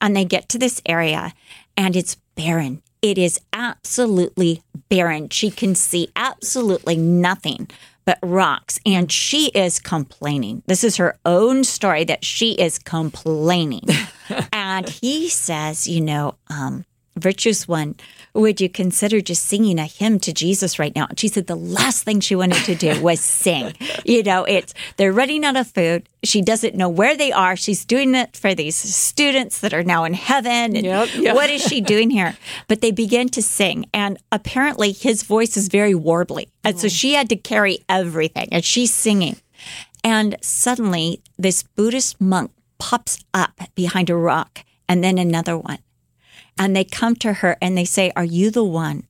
And 0.00 0.14
they 0.14 0.24
get 0.24 0.48
to 0.50 0.58
this 0.58 0.82
area, 0.86 1.32
and 1.76 1.96
it's 1.96 2.16
barren. 2.34 2.82
It 3.02 3.18
is 3.18 3.40
absolutely 3.52 4.62
barren. 4.88 5.28
She 5.28 5.50
can 5.50 5.74
see 5.74 6.08
absolutely 6.16 6.96
nothing 6.96 7.68
but 8.04 8.18
rocks, 8.22 8.78
and 8.86 9.10
she 9.10 9.48
is 9.48 9.80
complaining. 9.80 10.62
This 10.66 10.84
is 10.84 10.96
her 10.96 11.18
own 11.24 11.64
story 11.64 12.04
that 12.04 12.24
she 12.24 12.52
is 12.52 12.78
complaining. 12.78 13.84
and 14.52 14.88
he 14.88 15.28
says, 15.28 15.88
you 15.88 16.00
know, 16.00 16.36
um, 16.48 16.84
virtuous 17.16 17.66
one, 17.66 17.96
would 18.34 18.60
you 18.60 18.68
consider 18.68 19.20
just 19.20 19.44
singing 19.44 19.78
a 19.78 19.86
hymn 19.86 20.20
to 20.20 20.32
Jesus 20.32 20.78
right 20.78 20.94
now? 20.94 21.06
And 21.08 21.18
she 21.18 21.28
said 21.28 21.46
the 21.46 21.56
last 21.56 22.04
thing 22.04 22.20
she 22.20 22.36
wanted 22.36 22.64
to 22.64 22.74
do 22.74 23.00
was 23.00 23.20
sing. 23.20 23.74
You 24.04 24.22
know, 24.22 24.44
it's 24.44 24.72
they're 24.98 25.12
running 25.12 25.44
out 25.44 25.56
of 25.56 25.66
food. 25.66 26.08
She 26.22 26.40
doesn't 26.40 26.76
know 26.76 26.88
where 26.88 27.16
they 27.16 27.32
are. 27.32 27.56
She's 27.56 27.84
doing 27.84 28.14
it 28.14 28.36
for 28.36 28.54
these 28.54 28.76
students 28.76 29.60
that 29.60 29.74
are 29.74 29.82
now 29.82 30.04
in 30.04 30.14
heaven. 30.14 30.76
And 30.76 30.84
Yep, 30.84 31.08
yeah. 31.16 31.34
what 31.34 31.50
is 31.50 31.62
she 31.62 31.80
doing 31.80 32.10
here? 32.10 32.36
But 32.68 32.82
they 32.82 32.92
begin 32.92 33.28
to 33.30 33.42
sing, 33.42 33.86
and 33.92 34.18
apparently 34.30 34.92
his 34.92 35.24
voice 35.24 35.56
is 35.56 35.68
very 35.68 35.92
warbly, 35.94 36.48
and 36.62 36.78
so 36.78 36.86
mm. 36.86 37.00
she 37.00 37.14
had 37.14 37.28
to 37.30 37.36
carry 37.36 37.84
everything, 37.88 38.48
and 38.52 38.64
she's 38.64 38.92
singing. 38.94 39.36
And 40.04 40.36
suddenly, 40.40 41.20
this 41.36 41.64
Buddhist 41.64 42.20
monk 42.20 42.52
pops 42.78 43.24
up 43.34 43.58
behind 43.74 44.08
a 44.08 44.16
rock, 44.16 44.64
and 44.88 45.02
then 45.02 45.18
another 45.18 45.58
one. 45.58 45.78
And 46.58 46.74
they 46.74 46.84
come 46.84 47.16
to 47.16 47.32
her 47.34 47.56
and 47.60 47.76
they 47.76 47.84
say, 47.84 48.12
Are 48.16 48.24
you 48.24 48.50
the 48.50 48.64
one 48.64 49.04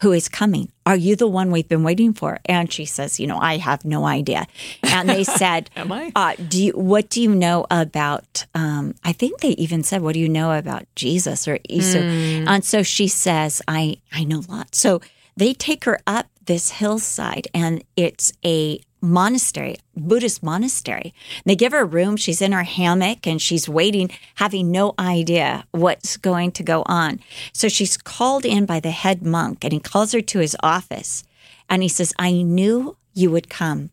who 0.00 0.10
is 0.12 0.28
coming? 0.28 0.70
Are 0.84 0.96
you 0.96 1.14
the 1.14 1.28
one 1.28 1.52
we've 1.52 1.68
been 1.68 1.84
waiting 1.84 2.12
for? 2.12 2.40
And 2.46 2.72
she 2.72 2.84
says, 2.84 3.20
You 3.20 3.28
know, 3.28 3.38
I 3.38 3.58
have 3.58 3.84
no 3.84 4.04
idea. 4.04 4.46
And 4.82 5.08
they 5.08 5.22
said, 5.42 5.70
Am 5.76 5.92
I? 5.92 6.10
Uh, 6.16 6.34
do 6.48 6.64
you, 6.64 6.72
what 6.72 7.08
do 7.08 7.22
you 7.22 7.34
know 7.34 7.66
about? 7.70 8.46
Um, 8.54 8.94
I 9.04 9.12
think 9.12 9.40
they 9.40 9.50
even 9.50 9.84
said, 9.84 10.02
"What 10.02 10.14
do 10.14 10.20
you 10.20 10.28
know 10.28 10.52
about 10.58 10.84
Jesus 10.96 11.46
or 11.46 11.58
Easter?" 11.68 12.00
And 12.00 12.64
so 12.64 12.82
she 12.82 13.06
says, 13.08 13.62
"I 13.68 13.98
I 14.12 14.24
know 14.24 14.42
lots." 14.48 14.78
So 14.78 15.00
they 15.36 15.54
take 15.54 15.84
her 15.84 15.98
up 16.06 16.26
this 16.44 16.70
hillside, 16.72 17.48
and 17.54 17.84
it's 17.96 18.32
a 18.44 18.80
monastery, 19.00 19.76
Buddhist 19.96 20.42
monastery. 20.42 21.12
They 21.44 21.56
give 21.56 21.72
her 21.72 21.80
a 21.80 21.84
room. 21.84 22.16
She's 22.16 22.40
in 22.40 22.52
her 22.52 22.62
hammock 22.62 23.26
and 23.26 23.42
she's 23.42 23.68
waiting, 23.68 24.10
having 24.36 24.70
no 24.70 24.94
idea 24.98 25.64
what's 25.72 26.16
going 26.16 26.52
to 26.52 26.62
go 26.62 26.84
on. 26.86 27.18
So 27.52 27.68
she's 27.68 27.96
called 27.96 28.44
in 28.44 28.64
by 28.64 28.78
the 28.78 28.92
head 28.92 29.22
monk, 29.22 29.64
and 29.64 29.72
he 29.72 29.80
calls 29.80 30.12
her 30.12 30.20
to 30.20 30.38
his 30.38 30.56
office, 30.62 31.24
and 31.68 31.82
he 31.82 31.88
says, 31.88 32.12
"I 32.18 32.42
knew 32.42 32.96
you 33.12 33.30
would 33.30 33.48
come." 33.48 33.90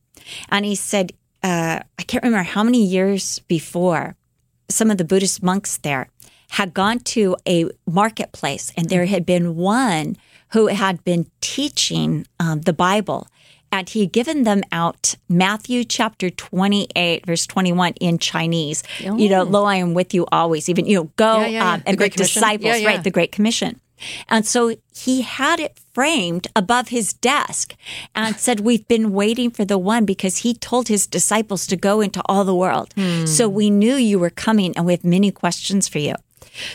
And 0.50 0.65
he 0.65 0.75
said, 0.75 1.13
uh, 1.43 1.79
I 1.98 2.03
can't 2.03 2.24
remember 2.24 2.43
how 2.43 2.63
many 2.63 2.84
years 2.84 3.39
before, 3.39 4.15
some 4.69 4.91
of 4.91 4.98
the 4.98 5.05
Buddhist 5.05 5.41
monks 5.41 5.77
there 5.77 6.10
had 6.51 6.74
gone 6.74 7.00
to 7.00 7.36
a 7.48 7.65
marketplace, 7.88 8.72
and 8.75 8.89
there 8.89 9.05
had 9.05 9.25
been 9.25 9.55
one 9.55 10.17
who 10.51 10.68
had 10.68 11.03
been 11.03 11.27
teaching 11.41 12.25
um, 12.39 12.62
the 12.62 12.74
Bible. 12.74 13.27
And 13.72 13.88
he 13.88 14.00
had 14.01 14.12
given 14.12 14.44
them 14.46 14.63
out 14.72 15.13
Matthew 15.29 15.84
chapter 15.84 16.32
28, 16.32 17.25
verse 17.25 17.46
21 17.46 17.94
in 18.01 18.18
Chinese. 18.18 18.82
You 19.00 19.29
know, 19.29 19.44
lo, 19.44 19.65
I 19.65 19.75
am 19.75 19.94
with 19.94 20.12
you 20.13 20.25
always, 20.32 20.70
even, 20.70 20.88
you 20.88 20.96
know, 20.98 21.03
go 21.18 21.34
Oh. 21.38 21.41
Yeah, 21.41 21.48
yeah, 21.48 21.74
um, 21.74 21.84
and 21.86 21.96
Great 21.98 22.13
make 22.18 22.18
disciples, 22.18 22.84
right? 22.88 23.03
The 23.03 23.12
Great 23.12 23.32
Commission. 23.32 23.79
And 24.29 24.44
so 24.48 24.75
he 24.96 25.22
had 25.22 25.60
it 25.60 25.77
framed 25.94 26.48
above 26.56 26.88
his 26.88 27.13
desk 27.13 27.75
and 28.15 28.38
said, 28.38 28.62
We've 28.62 28.88
been 28.88 29.12
waiting 29.12 29.51
for 29.51 29.65
the 29.65 29.77
one 29.77 30.06
because 30.06 30.38
he 30.38 30.53
told 30.53 30.88
his 30.88 31.06
disciples 31.06 31.68
to 31.68 31.75
go 31.75 32.00
into 32.01 32.22
all 32.25 32.46
the 32.46 32.55
world. 32.55 32.94
So 33.27 33.48
we 33.50 33.70
knew 33.70 33.96
you 33.96 34.18
were 34.18 34.29
coming 34.31 34.75
and 34.75 34.85
we 34.85 34.94
have 34.94 35.03
many 35.03 35.31
questions 35.31 35.88
for 35.88 36.00
you. 36.00 36.16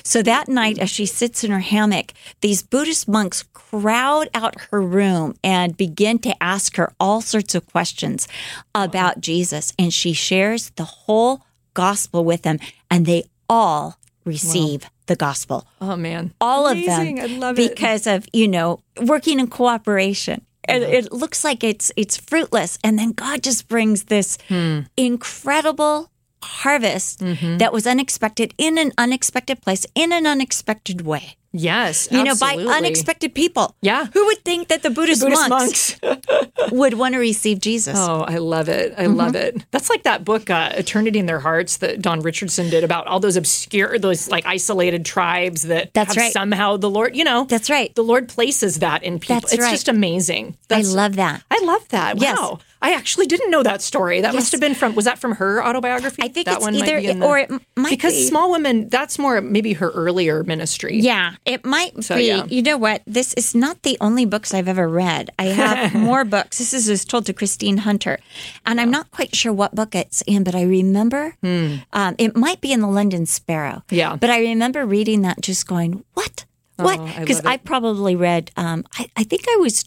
So 0.03 0.23
that 0.23 0.49
night, 0.49 0.79
as 0.79 0.91
she 0.91 1.07
sits 1.07 1.45
in 1.45 1.51
her 1.51 1.61
hammock, 1.61 2.13
these 2.41 2.63
Buddhist 2.63 3.09
monks 3.09 3.45
crowd 3.53 4.29
out 4.35 4.55
her 4.71 4.81
room 4.81 5.35
and 5.43 5.77
begin 5.77 6.19
to 6.21 6.43
ask 6.43 6.77
her 6.77 6.93
all 7.01 7.21
sorts 7.21 7.55
of 7.55 7.67
questions 7.67 8.29
about 8.75 9.21
Jesus. 9.21 9.73
And 9.79 9.93
she 9.93 10.13
shares 10.13 10.71
the 10.77 10.85
whole 10.85 11.43
gospel 11.75 12.25
with 12.25 12.43
them, 12.43 12.59
and 12.91 13.05
they 13.07 13.25
all 13.49 13.99
receive 14.25 14.89
the 15.07 15.17
gospel 15.17 15.67
Oh 15.83 15.97
man. 15.97 16.33
all 16.41 16.67
Amazing. 16.69 17.19
of 17.21 17.29
them 17.31 17.37
I 17.37 17.47
love 17.47 17.59
it. 17.59 17.71
because 17.71 18.07
of 18.07 18.27
you 18.33 18.49
know 18.49 18.81
working 19.03 19.39
in 19.39 19.49
cooperation 19.49 20.41
and 20.67 20.83
it 20.83 21.13
looks 21.13 21.45
like 21.45 21.63
it's 21.63 21.93
it's 21.95 22.17
fruitless 22.17 22.79
and 22.83 22.99
then 22.99 23.13
god 23.13 23.43
just 23.43 23.69
brings 23.69 24.05
this 24.05 24.39
Hmm. 24.49 24.81
incredible 24.97 26.11
harvest 26.45 27.21
Mm-hmm. 27.21 27.59
that 27.59 27.73
was 27.73 27.87
unexpected 27.87 28.55
in 28.59 28.79
an 28.79 28.93
unexpected 28.99 29.61
place 29.63 29.87
in 29.95 30.13
an 30.13 30.27
unexpected 30.27 31.01
way 31.03 31.37
Yes. 31.57 32.09
you 32.11 32.19
absolutely. 32.19 32.65
know 32.65 32.71
by 32.71 32.77
unexpected 32.79 33.33
people 33.35 33.77
Yeah. 33.81 34.07
who 34.13 34.27
would 34.27 34.45
think 34.45 34.69
that 34.69 34.83
the 34.83 34.91
buddhist, 34.91 35.23
Buddhist 35.23 35.49
monks, 35.49 35.99
monks. 36.03 36.23
would 36.73 36.95
want 36.95 37.15
to 37.15 37.19
receive 37.21 37.61
jesus 37.61 37.95
Oh, 37.97 38.23
I 38.27 38.39
love 38.39 38.69
it. 38.69 38.93
I 38.99 39.05
Mm-hmm. 39.05 39.15
love 39.15 39.35
it. 39.37 39.65
That's 39.71 39.89
like 39.89 40.03
that 40.03 40.25
book, 40.25 40.51
uh, 40.51 40.73
Eternity 40.75 41.19
in 41.21 41.27
Their 41.27 41.39
Hearts, 41.41 41.77
that 41.79 42.03
Don 42.03 42.21
Richardson 42.21 42.71
did 42.71 42.83
about 42.83 43.07
all 43.07 43.21
those 43.21 43.37
obscure, 43.37 43.99
those 44.01 44.29
like 44.29 44.45
isolated 44.47 45.05
tribes 45.05 45.63
that 45.63 45.95
That's 45.95 46.15
have 46.17 46.23
right. 46.25 46.33
somehow 46.33 46.77
the 46.77 46.91
Lord, 46.91 47.15
you 47.15 47.23
know, 47.25 47.45
That's 47.49 47.71
right. 47.71 47.95
The 47.95 48.03
Lord 48.03 48.29
places 48.29 48.81
that 48.81 49.03
in 49.05 49.19
people. 49.21 49.37
That's 49.41 49.53
it's 49.55 49.63
right. 49.63 49.71
just 49.71 49.89
amazing. 49.89 50.57
i 50.71 50.81
love 50.83 51.15
that 51.17 51.43
I 51.51 51.61
love 51.65 51.87
that. 51.91 52.21
Yes. 52.21 52.37
I 52.85 52.93
actually 52.95 53.27
didn't 53.27 53.51
know 53.51 53.63
that 53.63 53.81
story. 53.83 54.21
That 54.21 54.35
must 54.35 54.53
have 54.53 54.61
been 54.61 54.75
from, 54.75 54.95
was 54.95 55.07
that 55.07 55.19
from 55.19 55.33
her 55.37 55.65
autobiography? 55.65 56.23
I 56.23 56.29
think 56.29 56.45
that 56.47 56.57
it's 56.57 56.65
one 56.65 56.75
might 56.75 56.83
either- 56.89 57.01
be 57.01 57.07
in 57.09 57.19
the- 57.21 57.27
or 57.27 57.39
it 57.39 57.51
might 57.77 57.91
because 57.91 58.13
be. 58.13 58.27
Small 58.29 58.51
Women, 58.51 58.89
that's 58.91 59.19
more 59.19 59.41
maybe 59.41 59.73
her 59.73 59.91
earlier 59.91 60.45
ministry. 60.45 60.99
Yeah, 61.01 61.33
it 61.47 61.65
might 61.65 62.05
So, 62.05 62.17
be. 62.17 62.25
yeah. 62.27 62.45
You 62.47 62.61
know 62.63 62.77
what? 62.77 63.01
This 63.07 63.33
is 63.35 63.55
not 63.55 63.83
the 63.83 63.97
only 64.01 64.27
books 64.27 64.53
I've 64.53 64.69
ever 64.69 64.87
read. 64.89 65.31
I 65.39 65.45
have 65.47 65.95
more 66.11 66.25
books. 66.25 66.59
This 66.59 66.73
is 66.75 66.89
was 66.89 67.05
told 67.07 67.25
to 67.27 67.33
Christine 67.33 67.79
Hunter, 67.79 68.19
and 68.67 68.81
I'm 68.81 68.91
not 68.91 69.11
quite 69.11 69.35
sure 69.35 69.53
what 69.53 69.75
book 69.75 69.95
it's 69.95 70.21
in, 70.27 70.45
but 70.45 70.55
I 70.55 70.63
remember 70.63 71.37
um, 71.43 72.15
it 72.19 72.37
might 72.37 72.61
be 72.61 72.71
in 72.73 72.81
the 72.81 72.89
London 72.89 73.25
Sparrow. 73.27 73.83
Hmm. 73.89 73.95
Yeah. 73.95 74.17
but 74.17 74.29
I 74.31 74.41
remember 74.41 74.85
reading 74.85 75.23
that, 75.23 75.41
just 75.41 75.67
going, 75.67 76.05
"What? 76.15 76.45
What?" 76.77 76.99
Oh, 77.01 77.05
I 77.07 77.21
Because 77.21 77.41
I, 77.45 77.57
probably 77.57 78.15
read. 78.17 78.51
Um, 78.57 78.85
I, 78.99 79.09
I 79.17 79.23
think 79.25 79.45
I 79.49 79.57
was 79.57 79.85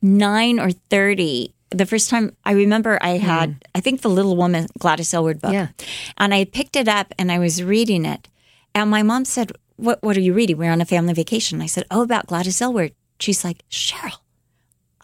29 0.00 0.60
or 0.60 0.70
30 0.70 1.52
the 1.70 1.86
first 1.86 2.10
time 2.10 2.34
I 2.44 2.52
remember 2.52 2.98
I 3.00 3.18
had, 3.18 3.64
I 3.74 3.80
think 3.80 4.00
the 4.00 4.08
Little 4.08 4.36
Woman 4.36 4.66
Gladys 4.78 5.12
Aylward 5.12 5.40
book. 5.40 5.50
Hmm. 5.50 5.54
Yeah. 5.54 5.68
And 6.16 6.32
I 6.32 6.44
picked 6.44 6.76
it 6.76 6.88
up 6.88 7.12
and 7.18 7.30
I 7.32 7.38
was 7.38 7.62
reading 7.62 8.04
it. 8.04 8.28
And 8.74 8.90
my 8.90 9.02
mom 9.02 9.24
said, 9.24 9.52
What 9.76 10.02
what 10.02 10.16
are 10.16 10.20
you 10.20 10.32
reading? 10.32 10.58
We're 10.58 10.70
on 10.72 10.80
a 10.80 10.84
family 10.86 11.14
vacation. 11.14 11.60
I 11.60 11.66
said, 11.66 11.84
Oh, 11.90 12.02
about 12.02 12.26
Gladys 12.26 12.60
Aylward. 12.60 12.92
She's 13.18 13.44
like, 13.44 13.64
Cheryl, 13.70 14.18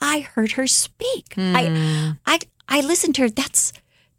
I 0.00 0.20
heard 0.20 0.52
her 0.52 0.66
speak. 0.66 1.34
Hmm. 1.34 1.56
I 1.56 2.16
I 2.26 2.38
I 2.68 2.80
listened 2.80 3.14
to 3.16 3.22
her. 3.22 3.30
That's 3.30 3.72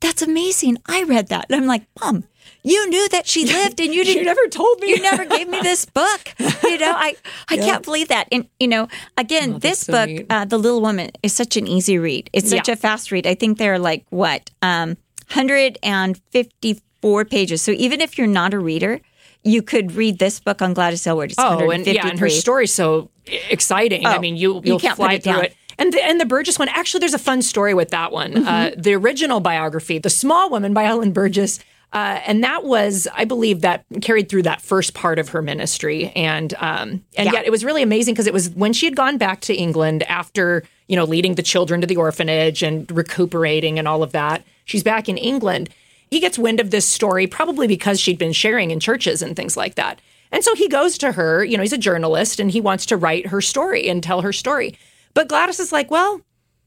that's 0.04 0.22
amazing. 0.22 0.78
I 0.86 1.04
read 1.04 1.30
that. 1.30 1.46
And 1.50 1.56
I'm 1.60 1.66
like, 1.68 1.84
Mom, 2.02 2.26
you 2.64 2.88
knew 2.90 3.10
that 3.10 3.26
she 3.26 3.46
lived 3.58 3.80
and 3.80 3.94
you 3.94 4.04
didn't 4.04 4.20
You 4.20 4.26
never 4.26 4.48
told 4.50 4.80
me. 4.82 4.90
you 4.90 5.02
never 5.02 5.26
gave 5.26 5.48
me 5.50 5.60
this 5.62 5.86
book. 6.02 6.22
You 6.64 6.78
know, 6.78 6.94
I 6.96 7.16
I 7.50 7.58
can't 7.58 7.84
believe 7.84 8.10
that. 8.10 8.28
And 8.32 8.48
you 8.60 8.68
know, 8.68 8.88
again, 9.18 9.60
this 9.60 9.80
so 9.80 9.94
book, 9.94 10.26
uh, 10.30 10.46
The 10.46 10.58
Little 10.58 10.82
Woman, 10.82 11.10
is 11.24 11.34
such 11.34 11.58
an 11.58 11.66
easy 11.68 11.98
read. 11.98 12.30
It's 12.34 12.50
such 12.50 12.68
Yeah. 12.68 12.74
a 12.74 12.78
fast 12.78 13.12
read. 13.12 13.26
I 13.26 13.36
think 13.36 13.58
they're 13.58 13.80
like 13.80 14.06
what, 14.12 14.52
um, 14.62 14.98
hundred 15.30 15.78
and 15.82 16.20
fifty 16.32 16.82
four 17.02 17.26
pages. 17.26 17.62
So 17.62 17.72
even 17.72 18.00
if 18.02 18.18
you're 18.18 18.28
not 18.42 18.54
a 18.54 18.60
reader, 18.60 19.02
you 19.44 19.62
could 19.62 19.92
read 19.94 20.20
this 20.20 20.40
book 20.40 20.62
on 20.62 20.74
Gladys 20.74 21.06
Aylward. 21.08 21.32
It's 21.32 21.40
Oh, 21.40 21.70
and 21.72 21.86
yeah, 21.86 22.08
and 22.08 22.20
her 22.20 22.28
153. 22.28 22.30
story's 22.30 22.74
so 22.74 23.10
exciting. 23.50 24.06
I 24.06 24.16
Oh, 24.18 24.20
mean, 24.20 24.36
you 24.38 24.56
you 24.56 24.62
you'll 24.64 24.80
can't 24.80 24.96
put 24.98 25.04
fly 25.06 25.14
it 25.16 25.24
through 25.24 25.34
down. 25.34 25.46
it. 25.46 25.56
And 25.78 25.92
the, 25.94 26.04
and 26.04 26.20
the 26.20 26.26
Burgess 26.26 26.60
one, 26.60 26.70
actually, 26.70 27.00
there's 27.00 27.14
a 27.14 27.20
fun 27.20 27.42
story 27.42 27.74
with 27.74 27.90
that 27.90 28.12
one. 28.12 28.34
Mm-hmm. 28.34 28.48
Uh, 28.48 28.70
the 28.78 28.94
original 28.94 29.40
biography, 29.40 29.98
The 29.98 30.10
Small 30.10 30.50
Woman 30.50 30.74
by 30.74 30.84
Alan 30.84 31.12
Burgess, 31.12 31.60
Uh, 31.94 32.20
and 32.26 32.44
that 32.44 32.64
was, 32.64 33.08
I 33.14 33.24
believe, 33.24 33.62
that 33.62 33.86
carried 34.02 34.28
through 34.28 34.42
that 34.44 34.62
first 34.62 34.96
part 34.96 35.20
of 35.20 35.30
her 35.30 35.44
ministry, 35.44 36.12
and 36.16 36.52
um, 36.56 37.04
and 37.16 37.26
Yeah. 37.28 37.34
yet 37.34 37.46
it 37.46 37.52
was 37.52 37.64
really 37.64 37.84
amazing 37.84 38.16
because 38.16 38.26
it 38.26 38.34
was 38.34 38.50
when 38.50 38.74
she 38.74 38.88
had 38.88 38.96
gone 38.96 39.18
back 39.20 39.42
to 39.42 39.54
England 39.54 40.02
after 40.10 40.64
you 40.88 40.96
know 40.96 41.04
leading 41.06 41.36
the 41.36 41.44
children 41.44 41.82
to 41.82 41.88
the 41.88 41.96
orphanage 41.98 42.64
and 42.64 42.90
recuperating 42.92 43.78
and 43.78 43.88
all 43.88 44.02
of 44.02 44.12
that. 44.12 44.42
She's 44.66 44.82
back 44.84 45.08
in 45.08 45.18
England. 45.20 45.70
He 46.10 46.20
gets 46.20 46.40
wind 46.40 46.60
of 46.60 46.70
this 46.72 46.86
story 46.88 47.28
probably 47.28 47.68
because 47.68 48.00
she'd 48.00 48.18
been 48.18 48.34
sharing 48.34 48.72
in 48.72 48.80
churches 48.80 49.22
and 49.22 49.36
things 49.36 49.56
like 49.56 49.76
that. 49.76 50.02
And 50.32 50.44
so 50.44 50.56
he 50.56 50.68
goes 50.68 50.98
to 50.98 51.12
her. 51.12 51.44
You 51.46 51.58
know, 51.58 51.64
he's 51.64 51.74
a 51.74 51.78
journalist 51.90 52.40
and 52.40 52.50
he 52.50 52.60
wants 52.62 52.88
to 52.88 52.98
write 52.98 53.28
her 53.28 53.40
story 53.42 53.88
and 53.88 54.02
tell 54.02 54.22
her 54.22 54.34
story. 54.34 54.74
But 55.14 55.28
Gladys 55.28 55.60
is 55.60 55.72
like, 55.72 55.92
well, 55.92 56.22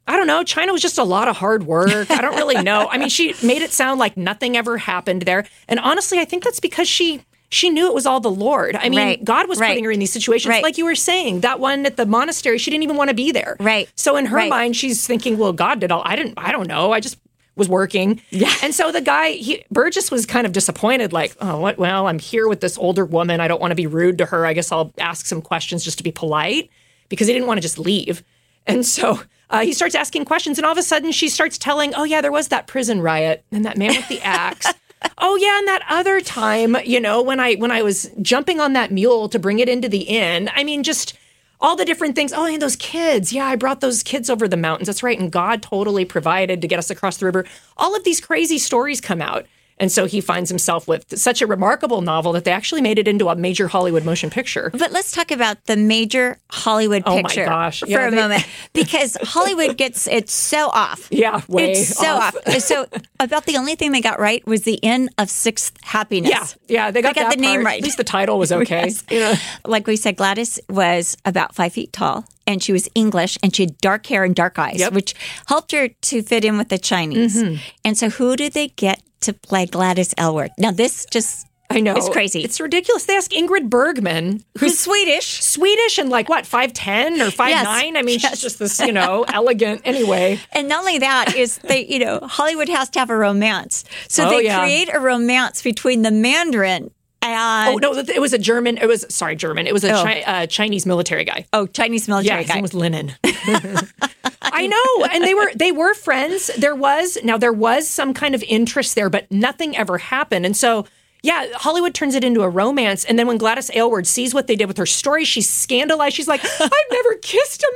I 0.06 0.16
don't 0.16 0.26
know. 0.28 0.44
China 0.44 0.72
was 0.72 0.82
just 0.82 0.98
a 0.98 1.04
lot 1.04 1.26
of 1.28 1.37
hard 1.37 1.64
work. 1.66 2.11
I 2.11 2.20
don't 2.20 2.37
really 2.37 2.62
know. 2.62 2.88
I 2.88 2.96
mean, 2.98 3.09
she 3.09 3.35
made 3.42 3.62
it 3.62 3.72
sound 3.72 3.98
like 3.98 4.16
nothing 4.16 4.56
ever 4.56 4.78
happened 4.78 5.22
there. 5.22 5.46
And 5.68 5.80
honestly, 5.80 6.18
I 6.20 6.24
think 6.24 6.44
that's 6.44 6.61
because 6.61 6.88
she 6.88 7.22
she 7.48 7.70
knew 7.70 7.87
it 7.87 7.94
was 7.94 8.06
all 8.06 8.18
the 8.18 8.30
Lord. 8.30 8.74
I 8.74 8.88
mean, 8.88 8.98
Right. 8.98 9.24
God 9.24 9.48
was 9.48 9.61
Right. 9.61 9.68
putting 9.68 9.85
her 9.85 9.92
in 9.92 10.00
these 10.00 10.12
situations. 10.12 10.48
Right. 10.50 10.64
Like 10.64 10.78
you 10.78 10.85
were 10.85 10.96
saying, 10.96 11.40
that 11.40 11.61
one 11.61 11.87
at 11.87 11.96
the 11.96 12.04
monastery, 12.04 12.59
she 12.59 12.72
didn't 12.72 12.82
even 12.82 12.96
want 12.96 13.09
to 13.09 13.14
be 13.14 13.30
there. 13.30 13.56
Right. 13.61 13.88
So 13.94 14.16
in 14.16 14.26
her 14.26 14.46
mind, 14.48 14.74
she's 14.76 15.06
thinking, 15.06 15.38
well, 15.38 15.52
God 15.52 15.78
did 15.78 15.92
all. 15.92 16.02
I 16.04 16.16
didn't. 16.16 16.35
I 16.37 16.50
don't 16.50 16.66
know. 16.66 16.90
I 16.92 16.98
just 16.98 17.18
was 17.54 17.68
working. 17.68 18.20
Yeah. 18.30 18.52
And 18.64 18.74
so 18.74 18.90
the 18.90 19.00
guy, 19.00 19.30
he, 19.30 19.64
Burgess 19.70 20.11
was 20.11 20.26
kind 20.26 20.44
of 20.44 20.52
disappointed, 20.52 21.12
like, 21.12 21.37
oh, 21.40 21.61
what? 21.61 21.78
Well, 21.78 22.09
I'm 22.09 22.18
here 22.18 22.48
with 22.48 22.61
this 22.61 22.76
older 22.78 23.04
woman. 23.04 23.40
I 23.40 23.46
don't 23.46 23.61
want 23.61 23.70
to 23.70 23.76
be 23.76 23.87
rude 23.87 24.18
to 24.18 24.26
her. 24.26 24.44
I 24.44 24.52
guess 24.52 24.72
I'll 24.72 24.92
ask 24.98 25.24
some 25.24 25.40
questions 25.40 25.85
just 25.85 25.98
to 25.98 26.04
be 26.04 26.11
polite 26.12 26.68
because 27.09 27.28
he 27.28 27.32
didn't 27.32 27.46
want 27.46 27.59
to 27.59 27.62
just 27.62 27.78
leave. 27.78 28.24
And 28.66 28.85
so 28.85 29.20
uh, 29.50 29.61
he 29.61 29.72
starts 29.72 29.94
asking 29.94 30.24
questions, 30.24 30.59
and 30.59 30.66
all 30.66 30.72
of 30.72 30.79
a 30.79 30.83
sudden 30.83 31.12
she 31.12 31.29
starts 31.29 31.59
telling, 31.59 31.94
"Oh 31.94 32.05
yeah, 32.05 32.20
there 32.20 32.33
was 32.33 32.48
that 32.48 32.66
prison 32.66 33.00
riot 33.00 33.44
and 33.52 33.64
that 33.64 33.76
man 33.76 33.94
with 33.94 34.09
the 34.09 34.20
axe. 34.22 34.66
oh 35.18 35.37
yeah, 35.37 35.59
and 35.59 35.68
that 35.68 35.83
other 35.88 36.20
time, 36.20 36.76
you 36.85 37.00
know, 37.00 37.22
when 37.22 37.38
I 37.40 37.55
when 37.55 37.70
I 37.70 37.83
was 37.83 38.11
jumping 38.20 38.61
on 38.61 38.72
that 38.72 38.90
mule 38.90 39.29
to 39.29 39.38
bring 39.38 39.59
it 39.59 39.68
into 39.68 39.88
the 39.88 40.02
inn. 40.02 40.50
I 40.55 40.64
mean, 40.64 40.83
just." 40.83 41.16
All 41.59 41.74
the 41.74 41.87
different 41.87 42.14
things. 42.14 42.35
Oh, 42.35 42.44
and 42.44 42.61
those 42.61 42.76
kids. 42.76 43.33
Yeah, 43.33 43.46
I 43.46 43.57
brought 43.57 43.81
those 43.81 44.02
kids 44.02 44.29
over 44.29 44.46
the 44.46 44.59
mountains. 44.59 44.88
That's 44.88 45.02
right. 45.02 45.18
And 45.18 45.33
God 45.33 45.62
totally 45.62 46.05
provided 46.05 46.61
to 46.61 46.68
get 46.68 46.79
us 46.79 46.90
across 46.90 47.16
the 47.16 47.24
river. 47.24 47.46
All 47.79 47.96
of 47.96 48.05
these 48.05 48.20
crazy 48.20 48.59
stories 48.59 49.00
come 49.00 49.22
out. 49.22 49.46
And 49.78 49.92
so 49.92 50.06
he 50.06 50.20
finds 50.22 50.48
himself 50.48 50.88
with 50.88 51.18
such 51.18 51.42
a 51.42 51.46
remarkable 51.46 52.00
novel 52.00 52.32
that 52.32 52.44
they 52.44 52.50
actually 52.50 52.80
made 52.80 52.98
it 52.98 53.06
into 53.06 53.28
a 53.28 53.36
major 53.36 53.68
Hollywood 53.68 54.04
motion 54.04 54.30
picture. 54.30 54.70
But 54.72 54.90
let's 54.90 55.12
talk 55.12 55.30
about 55.30 55.64
the 55.66 55.76
major 55.76 56.38
Hollywood 56.50 57.02
Oh 57.04 57.16
my 57.16 57.22
picture 57.22 57.44
gosh. 57.44 57.80
for 57.80 57.86
Yeah, 57.88 58.06
a 58.06 58.10
they- 58.10 58.16
moment 58.16 58.46
because 58.72 59.16
Hollywood 59.22 59.76
gets 59.76 60.06
it's 60.06 60.32
so 60.32 60.68
off. 60.68 61.08
Yeah, 61.10 61.42
way 61.48 61.72
it's 61.72 61.88
so 61.96 62.06
off. 62.16 62.34
off. 62.46 62.54
So 62.60 62.86
about 63.20 63.44
the 63.44 63.56
only 63.58 63.74
thing 63.74 63.92
they 63.92 64.00
got 64.00 64.18
right 64.18 64.44
was 64.46 64.62
the 64.62 64.82
end 64.82 65.10
of 65.18 65.28
sixth 65.28 65.76
happiness. 65.82 66.30
Yeah, 66.30 66.46
yeah, 66.86 66.90
they 66.90 67.02
got, 67.02 67.14
got 67.14 67.28
that 67.30 67.36
the 67.36 67.40
name 67.42 67.64
right. 67.64 67.78
At 67.78 67.84
least 67.84 67.98
the 67.98 68.04
title 68.04 68.38
was 68.38 68.50
okay. 68.62 68.84
Yes. 68.86 69.04
You 69.10 69.20
know? 69.20 69.34
Like 69.66 69.86
we 69.86 69.96
said, 69.96 70.16
Gladys 70.16 70.58
was 70.70 71.16
about 71.26 71.54
five 71.54 71.72
feet 71.74 71.92
tall 71.92 72.24
and 72.46 72.62
she 72.62 72.72
was 72.72 72.88
English 72.94 73.36
and 73.42 73.54
she 73.54 73.64
had 73.64 73.76
dark 73.78 74.06
hair 74.06 74.24
and 74.24 74.34
dark 74.34 74.58
eyes, 74.58 74.78
Yep. 74.80 74.92
which 74.94 75.14
helped 75.48 75.72
her 75.72 75.88
to 75.88 76.22
fit 76.22 76.44
in 76.44 76.56
with 76.56 76.68
the 76.70 76.78
Chinese. 76.78 77.36
Mm-hmm. 77.42 77.56
And 77.84 77.98
so 77.98 78.08
who 78.08 78.36
did 78.36 78.52
they 78.54 78.68
get 78.68 79.02
to 79.20 79.33
play 79.33 79.66
Gladys 79.66 80.14
Aylward? 80.18 80.50
Now 80.59 80.70
this 80.70 81.07
just 81.11 81.46
I 81.68 81.81
know 81.81 81.96
It's 81.96 82.09
crazy. 82.09 82.42
It's 82.44 82.61
ridiculous. 82.61 83.07
They 83.07 83.16
ask 83.16 83.29
Ingrid 83.33 83.68
Bergman, 83.68 84.44
who's 84.55 84.61
who's 84.61 84.79
Swedish. 84.79 85.42
Swedish 85.42 85.98
and 85.98 86.09
like 86.11 86.29
what 86.29 86.46
five 86.46 86.72
ten 86.72 87.20
or 87.20 87.33
five 87.33 87.64
nine. 87.64 87.96
I 87.96 88.02
mean, 88.02 88.20
Yes. 88.20 88.31
she's 88.35 88.40
just 88.42 88.59
this 88.61 88.79
you 88.79 88.92
know 88.92 89.24
elegant. 89.29 89.83
Anyway, 89.85 90.38
And 90.52 90.68
not 90.68 90.81
only 90.81 90.98
that 91.00 91.35
is 91.35 91.59
they, 91.59 91.85
you 91.87 91.98
know, 91.98 92.20
Hollywood 92.22 92.68
has 92.68 92.88
to 92.90 93.00
have 93.00 93.11
a 93.11 93.16
romance. 93.16 93.85
So 94.09 94.26
Oh, 94.26 94.31
they 94.31 94.44
yeah. 94.44 94.61
create 94.61 94.88
a 94.94 95.00
romance 95.00 95.61
between 95.61 96.02
the 96.02 96.12
Mandarin 96.12 96.92
and 97.22 97.74
oh 97.74 97.79
no, 97.79 97.98
it 97.98 98.20
was 98.20 98.33
a 98.33 98.38
German. 98.38 98.79
It 98.79 98.87
was 98.87 99.05
sorry, 99.09 99.35
German. 99.35 99.66
It 99.66 99.72
was 99.72 99.83
a 99.83 99.90
Oh. 99.98 100.05
Chi- 100.05 100.22
uh, 100.24 100.46
Chinese 100.46 100.87
military 100.87 101.24
guy. 101.24 101.46
oh, 101.52 101.66
Chinese 101.66 102.07
Yeah, 102.07 102.14
military 102.14 102.42
his 102.42 102.48
guy. 102.48 102.55
name 102.55 102.62
was 102.62 102.74
Lin 102.74 102.92
Nan. 102.92 103.14
I 104.52 104.66
know, 104.66 105.04
and 105.12 105.24
they 105.24 105.35
were 105.35 105.50
they 105.54 105.72
were 105.72 105.94
friends. 105.94 106.50
There 106.59 106.74
was 106.74 107.18
now 107.22 107.37
there 107.38 107.52
was 107.52 107.88
some 107.88 108.14
kind 108.14 108.35
of 108.35 108.42
interest 108.44 108.94
there, 108.94 109.11
but 109.11 109.30
nothing 109.30 109.76
ever 109.76 109.98
happened. 109.98 110.46
And 110.46 110.56
so, 110.56 110.87
yeah, 111.22 111.46
Hollywood 111.54 111.94
turns 111.94 112.14
it 112.14 112.24
into 112.24 112.42
a 112.42 112.48
romance. 112.48 113.04
And 113.04 113.18
then 113.18 113.26
when 113.26 113.38
Gladys 113.38 113.70
Aylward 113.74 114.06
sees 114.06 114.32
what 114.35 114.46
they 114.46 114.56
did 114.56 114.66
with 114.68 114.76
her 114.78 114.87
story, 114.87 115.24
she's 115.24 115.48
scandalized. 115.48 116.14
She's 116.16 116.28
like, 116.28 116.44
"I've 116.61 116.70
never 116.92 117.14
kissed 117.22 117.62
a 117.62 117.72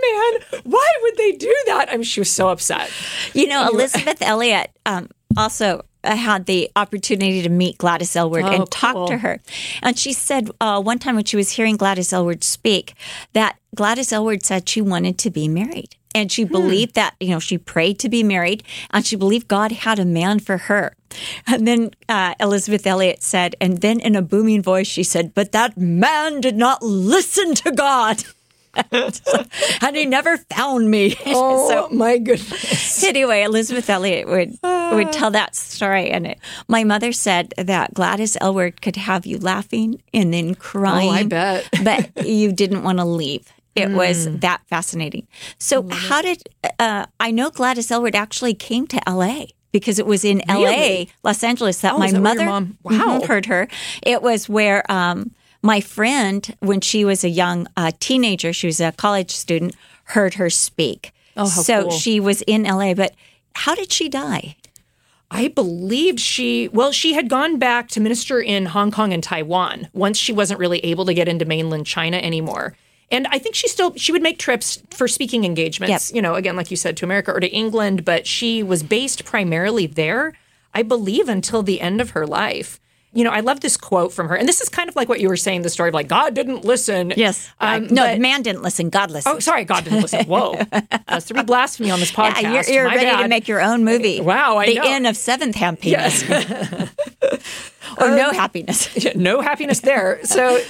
man. 0.52 0.62
Why 0.64 0.88
would 1.02 1.16
they 1.16 1.32
do 1.32 1.54
that?" 1.66 1.88
I 1.90 1.94
mean, 1.94 2.02
she 2.04 2.20
was 2.20 2.30
so 2.30 2.48
upset. 2.48 2.90
You 3.34 3.48
know, 3.48 3.68
Elisabeth 3.72 4.22
Elliot 4.22 4.70
um, 4.86 5.08
also 5.36 5.84
uh, 6.04 6.16
had 6.16 6.46
the 6.46 6.70
opportunity 6.76 7.42
to 7.42 7.48
meet 7.48 7.76
Gladys 7.78 8.16
Aylward 8.16 8.44
Oh, 8.44 8.52
and 8.52 8.70
talk 8.70 8.94
cool. 8.94 9.08
to 9.08 9.18
her. 9.18 9.40
And 9.82 9.98
she 9.98 10.12
said 10.12 10.50
uh, 10.60 10.80
one 10.80 10.98
time 10.98 11.14
when 11.16 11.24
she 11.24 11.36
was 11.36 11.50
hearing 11.52 11.76
Gladys 11.76 12.12
Aylward 12.12 12.42
speak 12.42 12.94
that 13.34 13.58
Gladys 13.74 14.10
Aylward 14.12 14.42
said 14.44 14.68
she 14.68 14.80
wanted 14.80 15.18
to 15.18 15.30
be 15.30 15.46
married. 15.46 15.96
And 16.14 16.30
she 16.30 16.44
believed 16.44 16.94
that, 16.96 17.14
you 17.20 17.28
know, 17.28 17.38
she 17.38 17.56
prayed 17.56 17.98
to 18.00 18.08
be 18.08 18.22
married 18.22 18.64
and 18.90 19.06
she 19.06 19.16
believed 19.16 19.48
God 19.48 19.70
had 19.72 19.98
a 19.98 20.04
man 20.04 20.40
for 20.40 20.56
her. 20.56 20.96
And 21.46 21.66
then 21.66 21.90
uh, 22.08 22.34
Elisabeth 22.40 22.86
Elliot 22.86 23.22
said, 23.22 23.54
and 23.60 23.80
then 23.80 24.00
in 24.00 24.16
a 24.16 24.22
booming 24.22 24.62
voice, 24.62 24.86
she 24.86 25.02
said, 25.02 25.34
But 25.34 25.52
that 25.52 25.76
man 25.76 26.40
did 26.40 26.56
not 26.56 26.82
listen 26.82 27.54
to 27.56 27.72
God. 27.72 28.24
and 28.92 29.96
he 29.96 30.06
never 30.06 30.36
found 30.36 30.90
me. 30.90 31.16
Oh 31.32 31.68
so 31.68 31.88
my 31.94 32.18
goodness! 32.18 33.04
anyway, 33.04 33.42
Elisabeth 33.42 33.88
Elliot 33.88 34.26
would 34.28 34.58
would 34.62 35.12
tell 35.12 35.30
that 35.30 35.54
story, 35.54 36.10
and 36.10 36.26
it, 36.26 36.38
my 36.68 36.84
mother 36.84 37.12
said 37.12 37.52
that 37.56 37.94
Gladys 37.94 38.36
Aylward 38.40 38.80
could 38.80 38.96
have 38.96 39.26
you 39.26 39.38
laughing 39.38 40.02
and 40.12 40.32
then 40.34 40.54
crying. 40.54 41.08
Oh, 41.08 41.12
I 41.12 41.22
bet. 41.24 41.68
but 41.84 42.26
you 42.26 42.52
didn't 42.52 42.82
want 42.82 42.98
to 42.98 43.04
leave. 43.04 43.52
It 43.76 43.90
was 43.90 44.38
that 44.38 44.62
fascinating. 44.66 45.26
So, 45.58 45.88
how 45.90 46.22
did 46.22 46.42
uh, 46.78 47.06
I 47.18 47.30
know 47.30 47.50
Gladys 47.50 47.90
Aylward 47.90 48.14
actually 48.14 48.52
came 48.54 48.86
to 48.88 49.08
L.A. 49.08 49.50
because 49.72 49.98
it 49.98 50.06
was 50.06 50.24
in 50.24 50.42
L.A., 50.50 51.08
Los 51.22 51.42
Angeles, 51.44 51.80
that 51.80 51.94
Oh, 51.94 51.98
my 51.98 52.10
that 52.10 52.20
mother 52.20 52.44
mom- 52.44 52.78
Wow. 52.82 53.20
heard 53.26 53.46
her. 53.46 53.68
It 54.02 54.22
was 54.22 54.48
where 54.48 54.90
um, 54.90 55.30
my 55.62 55.80
friend, 55.80 56.54
when 56.60 56.80
she 56.80 57.04
was 57.04 57.22
a 57.24 57.28
young 57.28 57.68
uh, 57.76 57.92
teenager, 58.00 58.52
she 58.52 58.66
was 58.66 58.80
a 58.80 58.92
college 58.92 59.30
student, 59.30 59.76
heard 60.04 60.34
her 60.34 60.50
speak. 60.50 61.12
Oh, 61.36 61.46
so 61.46 61.82
cool. 61.82 61.90
she 61.92 62.18
was 62.20 62.42
in 62.42 62.64
LA, 62.64 62.92
but 62.94 63.14
how 63.54 63.74
did 63.74 63.92
she 63.92 64.08
die? 64.08 64.56
I 65.30 65.46
believed 65.46 66.18
she, 66.18 66.66
well, 66.68 66.90
she 66.90 67.12
had 67.14 67.28
gone 67.28 67.56
back 67.58 67.88
to 67.90 68.00
minister 68.00 68.40
in 68.40 68.66
Hong 68.66 68.90
Kong 68.90 69.12
and 69.12 69.22
Taiwan 69.22 69.88
once 69.92 70.18
she 70.18 70.32
wasn't 70.32 70.58
really 70.58 70.80
able 70.80 71.04
to 71.06 71.14
get 71.14 71.28
into 71.28 71.44
mainland 71.44 71.86
China 71.86 72.16
anymore. 72.16 72.74
And 73.10 73.26
I 73.30 73.38
think 73.38 73.54
she 73.56 73.66
still 73.68 73.92
she 73.96 74.12
would 74.12 74.22
make 74.22 74.38
trips 74.38 74.82
for 74.90 75.08
speaking 75.08 75.44
engagements, 75.44 76.10
Yep. 76.10 76.16
you 76.16 76.22
know, 76.22 76.34
again 76.34 76.56
like 76.56 76.70
you 76.70 76.76
said 76.76 76.96
to 76.98 77.04
America 77.04 77.32
or 77.32 77.40
to 77.40 77.48
England, 77.48 78.04
but 78.04 78.26
she 78.26 78.62
was 78.62 78.82
based 78.82 79.24
primarily 79.24 79.86
there, 79.86 80.34
I 80.74 80.82
believe 80.82 81.28
until 81.28 81.62
the 81.62 81.80
end 81.80 82.00
of 82.00 82.10
her 82.10 82.26
life. 82.26 82.78
You 83.12 83.24
know, 83.24 83.30
I 83.30 83.40
love 83.40 83.58
this 83.58 83.76
quote 83.76 84.12
from 84.12 84.28
her. 84.28 84.36
And 84.36 84.48
this 84.48 84.60
is 84.60 84.68
kind 84.68 84.88
of 84.88 84.94
like 84.94 85.08
what 85.08 85.18
you 85.18 85.28
were 85.28 85.36
saying 85.36 85.62
the 85.62 85.68
story 85.70 85.88
of 85.88 85.94
like 85.94 86.06
God 86.06 86.32
didn't 86.32 86.64
listen. 86.64 87.12
Yes. 87.16 87.50
Um, 87.58 87.88
no, 87.88 88.04
Um, 88.04 88.10
but- 88.12 88.20
man 88.20 88.42
didn't 88.42 88.62
listen. 88.62 88.88
God 88.88 89.10
listened. 89.10 89.34
Oh, 89.34 89.40
sorry, 89.40 89.64
God 89.64 89.82
didn't 89.82 90.02
listen. 90.02 90.24
Whoa. 90.28 90.52
Uh, 90.70 90.80
That's 91.08 91.26
three 91.26 91.42
blasphemy 91.42 91.90
on 91.90 91.98
this 91.98 92.12
podcast. 92.12 92.42
yeah, 92.42 92.52
you're, 92.52 92.70
you're 92.72 92.84
ready 92.86 93.22
to 93.22 93.26
make 93.26 93.48
your 93.48 93.60
own 93.60 93.84
movie. 93.84 94.20
Uh, 94.20 94.22
wow, 94.22 94.58
I 94.58 94.66
the 94.66 94.74
know. 94.76 94.82
end 94.84 95.08
of 95.08 95.16
Seventh 95.16 95.56
Happiness, 95.56 96.22
or 97.98 98.10
no 98.10 98.28
um, 98.28 98.34
happiness. 98.36 98.88
no 99.16 99.40
happiness 99.40 99.80
there. 99.80 100.20
So, 100.24 100.60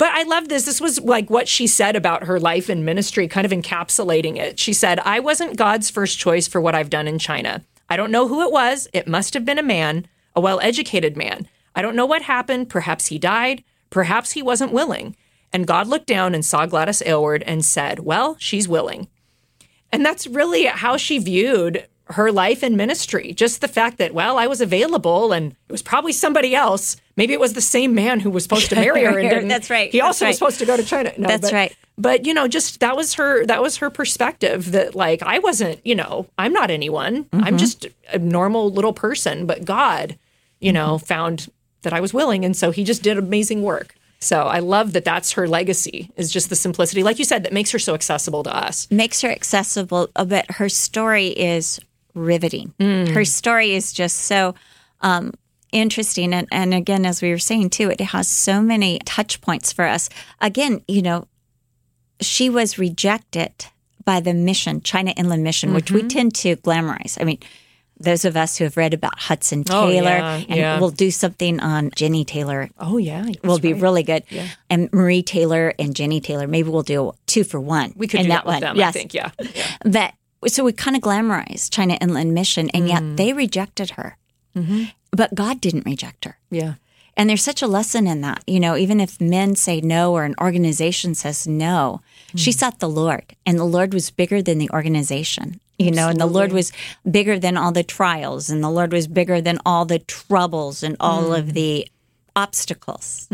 but 0.00 0.14
I 0.14 0.22
love 0.22 0.48
this. 0.48 0.64
This 0.64 0.80
was 0.80 0.98
like 0.98 1.28
what 1.28 1.46
she 1.46 1.66
said 1.66 1.94
about 1.94 2.24
her 2.24 2.40
life 2.40 2.70
and 2.70 2.86
ministry, 2.86 3.28
kind 3.28 3.44
of 3.44 3.52
encapsulating 3.52 4.38
it. 4.38 4.58
She 4.58 4.72
said, 4.72 4.98
I 5.00 5.20
wasn't 5.20 5.58
God's 5.58 5.90
first 5.90 6.18
choice 6.18 6.48
for 6.48 6.58
what 6.58 6.74
I've 6.74 6.88
done 6.88 7.06
in 7.06 7.18
China. 7.18 7.62
I 7.90 7.98
don't 7.98 8.10
know 8.10 8.26
who 8.26 8.40
it 8.40 8.50
was. 8.50 8.88
It 8.94 9.06
must 9.06 9.34
have 9.34 9.44
been 9.44 9.58
a 9.58 9.62
man, 9.62 10.06
a 10.34 10.40
well 10.40 10.58
educated 10.60 11.18
man. 11.18 11.46
I 11.74 11.82
don't 11.82 11.96
know 11.96 12.06
what 12.06 12.22
happened. 12.22 12.70
Perhaps 12.70 13.08
he 13.08 13.18
died. 13.18 13.62
Perhaps 13.90 14.30
he 14.30 14.40
wasn't 14.40 14.72
willing. 14.72 15.16
And 15.52 15.66
God 15.66 15.86
looked 15.86 16.06
down 16.06 16.34
and 16.34 16.46
saw 16.46 16.64
Gladys 16.64 17.02
Aylward 17.04 17.42
and 17.42 17.62
said, 17.62 17.98
Well, 17.98 18.36
she's 18.38 18.66
willing. 18.66 19.06
And 19.92 20.02
that's 20.02 20.26
really 20.26 20.64
how 20.64 20.96
she 20.96 21.18
viewed 21.18 21.86
her 22.12 22.32
life 22.32 22.62
and 22.62 22.76
ministry. 22.76 23.32
Just 23.32 23.60
the 23.60 23.68
fact 23.68 23.98
that, 23.98 24.14
well, 24.14 24.38
I 24.38 24.46
was 24.46 24.60
available 24.60 25.32
and 25.32 25.52
it 25.52 25.72
was 25.72 25.82
probably 25.82 26.12
somebody 26.12 26.54
else. 26.54 26.96
Maybe 27.20 27.34
it 27.34 27.40
was 27.40 27.52
the 27.52 27.60
same 27.60 27.94
man 27.94 28.18
who 28.20 28.30
was 28.30 28.42
supposed 28.44 28.70
to 28.70 28.74
marry 28.86 29.04
her 29.04 29.18
and 29.18 29.28
didn't. 29.28 29.48
That's 29.48 29.68
right. 29.68 29.90
He 29.92 29.98
That's 29.98 30.06
also 30.06 30.24
right. 30.24 30.30
was 30.30 30.38
supposed 30.38 30.58
to 30.60 30.66
go 30.66 30.76
to 30.76 30.82
China. 30.84 31.12
No, 31.18 31.28
That's 31.28 31.42
but- 31.42 31.52
right. 31.52 31.76
But 31.98 32.24
you 32.24 32.32
know, 32.32 32.48
just 32.48 32.80
that 32.80 32.96
was 32.96 33.14
her 33.14 33.44
that 33.44 33.60
was 33.60 33.76
her 33.76 33.90
perspective 33.90 34.72
that 34.72 34.94
like 34.94 35.22
I 35.22 35.38
wasn't, 35.38 35.84
you 35.84 35.94
know, 35.94 36.26
I'm 36.38 36.52
not 36.54 36.70
anyone. 36.70 37.24
Mm-hmm. 37.24 37.44
I'm 37.44 37.58
just 37.58 37.86
a 38.10 38.18
normal 38.18 38.70
little 38.72 38.94
person, 38.94 39.44
but 39.44 39.66
God, 39.66 40.16
you 40.60 40.72
know, 40.72 40.94
Mm-hmm. 40.96 41.04
found 41.04 41.48
that 41.82 41.92
I 41.92 42.00
was 42.00 42.14
willing 42.14 42.42
and 42.46 42.56
so 42.56 42.70
he 42.70 42.84
just 42.84 43.02
did 43.02 43.18
amazing 43.18 43.60
work. 43.62 43.94
So 44.18 44.42
I 44.44 44.60
love 44.60 44.92
that 44.94 45.04
that's 45.04 45.32
her 45.32 45.46
legacy 45.46 46.10
is 46.16 46.30
just 46.32 46.48
the 46.48 46.56
simplicity 46.56 47.02
like 47.02 47.18
you 47.18 47.24
said 47.26 47.42
that 47.44 47.52
makes 47.52 47.70
her 47.72 47.78
so 47.78 47.92
accessible 47.94 48.42
to 48.44 48.54
us. 48.54 48.90
Makes 48.90 49.20
her 49.20 49.30
accessible, 49.30 50.08
uh, 50.16 50.24
but 50.24 50.50
her 50.52 50.68
story 50.70 51.28
is 51.28 51.80
riveting. 52.14 52.72
Mm. 52.80 53.08
Her 53.08 53.24
story 53.26 53.74
is 53.74 53.92
just 53.92 54.16
so. 54.20 54.54
Um, 55.02 55.32
interesting. 55.72 56.32
And, 56.34 56.46
and 56.50 56.74
again, 56.74 57.04
as 57.06 57.22
we 57.22 57.30
were 57.30 57.38
saying 57.38 57.70
too, 57.70 57.90
it 57.90 58.00
has 58.00 58.28
so 58.28 58.60
many 58.62 58.98
touch 59.04 59.40
points 59.40 59.72
for 59.72 59.84
us. 59.86 60.08
Again, 60.40 60.82
you 60.88 61.02
know, 61.02 61.26
she 62.20 62.50
was 62.50 62.78
rejected 62.78 63.52
by 64.04 64.20
the 64.20 64.34
mission, 64.34 64.80
China 64.82 65.12
Inland 65.16 65.44
Mission, 65.44 65.72
which 65.74 65.90
we 65.90 66.02
tend 66.02 66.34
to 66.36 66.56
glamorize. 66.56 67.18
I 67.20 67.24
mean, 67.24 67.38
those 67.98 68.24
of 68.24 68.34
us 68.36 68.56
who 68.56 68.64
have 68.64 68.76
read 68.78 68.94
about 68.94 69.18
Hudson 69.18 69.62
Oh, 69.70 69.88
Taylor, 69.90 70.08
yeah, 70.08 70.34
and 70.48 70.56
yeah. 70.56 70.80
we'll 70.80 70.90
do 70.90 71.10
something 71.10 71.60
on 71.60 71.90
Jenny 71.94 72.24
Taylor 72.24 72.70
Oh 72.78 72.96
yeah, 72.96 73.26
will 73.44 73.58
be 73.58 73.74
right. 73.74 73.82
really 73.82 74.02
good. 74.02 74.24
And 74.70 74.90
Marie 74.92 75.22
Taylor 75.22 75.74
and 75.78 75.94
Jenny 75.94 76.20
Taylor, 76.20 76.46
maybe 76.46 76.70
we'll 76.70 76.82
do 76.82 77.12
two 77.26 77.44
for 77.44 77.60
one. 77.60 77.92
We 77.96 78.06
could 78.08 78.22
do 78.22 78.28
that 78.28 78.44
that 78.44 78.46
with 78.46 78.54
one. 78.54 78.60
them. 78.62 78.76
Yes. 78.76 78.88
I 78.88 78.92
think. 78.98 79.12
Yeah. 79.14 79.30
yeah. 79.54 79.66
But 79.84 80.14
so 80.50 80.64
we 80.64 80.72
kind 80.72 80.96
of 80.96 81.02
glamorize 81.02 81.70
China 81.70 81.98
Inland 82.00 82.32
Mission, 82.32 82.70
and 82.70 82.84
Mm. 82.84 82.88
yet 82.88 83.16
they 83.18 83.32
rejected 83.34 83.90
her. 83.90 84.16
Mm-hmm. 84.56 84.84
But 85.10 85.34
God 85.34 85.60
didn't 85.60 85.86
reject 85.86 86.24
her. 86.24 86.38
Yeah. 86.50 86.74
And 87.16 87.28
there's 87.28 87.42
such 87.42 87.60
a 87.62 87.66
lesson 87.66 88.06
in 88.06 88.20
that. 88.22 88.42
You 88.46 88.60
know, 88.60 88.76
even 88.76 89.00
if 89.00 89.20
men 89.20 89.56
say 89.56 89.80
no 89.80 90.12
or 90.12 90.24
an 90.24 90.34
organization 90.40 91.14
says 91.14 91.46
no, 91.46 92.00
Mm. 92.32 92.38
she 92.38 92.52
sought 92.52 92.78
the 92.78 92.88
Lord, 92.88 93.24
and 93.44 93.58
the 93.58 93.64
Lord 93.64 93.92
was 93.92 94.10
bigger 94.10 94.40
than 94.40 94.58
the 94.58 94.70
organization. 94.70 95.60
You 95.78 95.90
know, 95.90 96.08
and 96.08 96.20
the 96.20 96.26
Lord 96.26 96.52
was 96.52 96.72
bigger 97.10 97.38
than 97.38 97.56
all 97.56 97.72
the 97.72 97.82
trials, 97.82 98.50
and 98.50 98.62
the 98.62 98.70
Lord 98.70 98.92
was 98.92 99.06
bigger 99.08 99.40
than 99.40 99.58
all 99.66 99.84
the 99.86 99.98
troubles 99.98 100.82
and 100.82 100.94
all 101.00 101.30
Mm. 101.30 101.38
of 101.38 101.52
the 101.54 101.88
obstacles. 102.36 103.26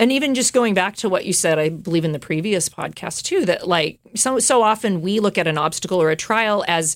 And 0.00 0.12
even 0.12 0.34
just 0.36 0.52
going 0.52 0.74
back 0.74 0.94
to 0.96 1.08
what 1.08 1.24
you 1.24 1.32
said, 1.32 1.58
I 1.58 1.70
believe 1.70 2.04
in 2.04 2.12
the 2.12 2.20
previous 2.20 2.68
podcast 2.68 3.22
too, 3.22 3.44
that 3.46 3.66
like 3.66 3.98
so 4.14 4.38
so 4.38 4.62
often 4.62 5.02
we 5.02 5.18
look 5.18 5.36
at 5.36 5.48
an 5.48 5.58
obstacle 5.58 6.00
or 6.00 6.10
a 6.10 6.16
trial 6.16 6.64
as 6.68 6.94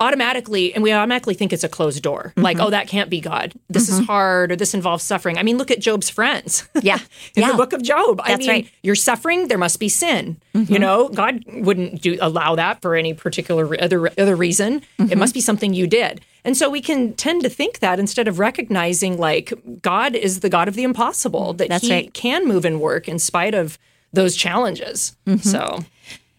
automatically 0.00 0.74
and 0.74 0.82
we 0.82 0.92
automatically 0.92 1.34
think 1.34 1.52
it's 1.52 1.64
a 1.64 1.68
closed 1.68 2.02
door. 2.02 2.32
Like, 2.36 2.56
Mm-hmm. 2.56 2.66
oh, 2.66 2.70
that 2.70 2.88
can't 2.88 3.08
be 3.10 3.20
God. 3.20 3.52
This 3.68 3.88
is 3.88 4.04
hard 4.06 4.52
or 4.52 4.56
this 4.56 4.74
involves 4.74 5.02
suffering. 5.04 5.38
I 5.38 5.42
mean, 5.42 5.56
look 5.58 5.70
at 5.70 5.80
Job's 5.80 6.10
friends. 6.10 6.68
Yeah. 6.82 6.98
in 7.34 7.42
Yeah. 7.42 7.52
the 7.52 7.56
book 7.56 7.72
of 7.72 7.82
Job. 7.82 8.20
I 8.24 8.36
mean, 8.36 8.48
right. 8.48 8.64
Mm-hmm. 8.64 8.76
you're 8.82 8.94
suffering, 8.96 9.48
there 9.48 9.58
must 9.58 9.78
be 9.80 9.88
sin. 9.88 10.36
You 10.52 10.78
know, 10.78 11.08
God 11.08 11.42
wouldn't 11.48 12.00
do 12.02 12.16
allow 12.20 12.54
that 12.56 12.80
for 12.82 12.94
any 12.94 13.12
particular 13.14 13.64
other 13.82 14.08
other 14.18 14.36
reason. 14.36 14.82
Mm-hmm. 14.98 15.10
It 15.12 15.18
must 15.18 15.34
be 15.34 15.40
something 15.40 15.74
you 15.74 15.86
did. 15.86 16.20
And 16.44 16.56
so 16.56 16.68
we 16.68 16.80
can 16.82 17.14
tend 17.14 17.42
to 17.42 17.48
think 17.48 17.78
that 17.78 17.98
instead 17.98 18.28
of 18.28 18.38
recognizing 18.38 19.18
like 19.18 19.52
God 19.82 20.14
is 20.14 20.40
the 20.40 20.48
God 20.50 20.68
of 20.68 20.74
the 20.74 20.82
impossible, 20.84 21.54
that 21.54 21.68
That's 21.68 21.86
he 21.86 21.92
right. 21.92 22.14
can 22.14 22.46
move 22.46 22.64
and 22.64 22.80
work 22.80 23.08
in 23.08 23.18
spite 23.18 23.54
of 23.54 23.78
those 24.12 24.36
challenges. 24.36 25.16
Mm-hmm. 25.26 25.38
So 25.48 25.84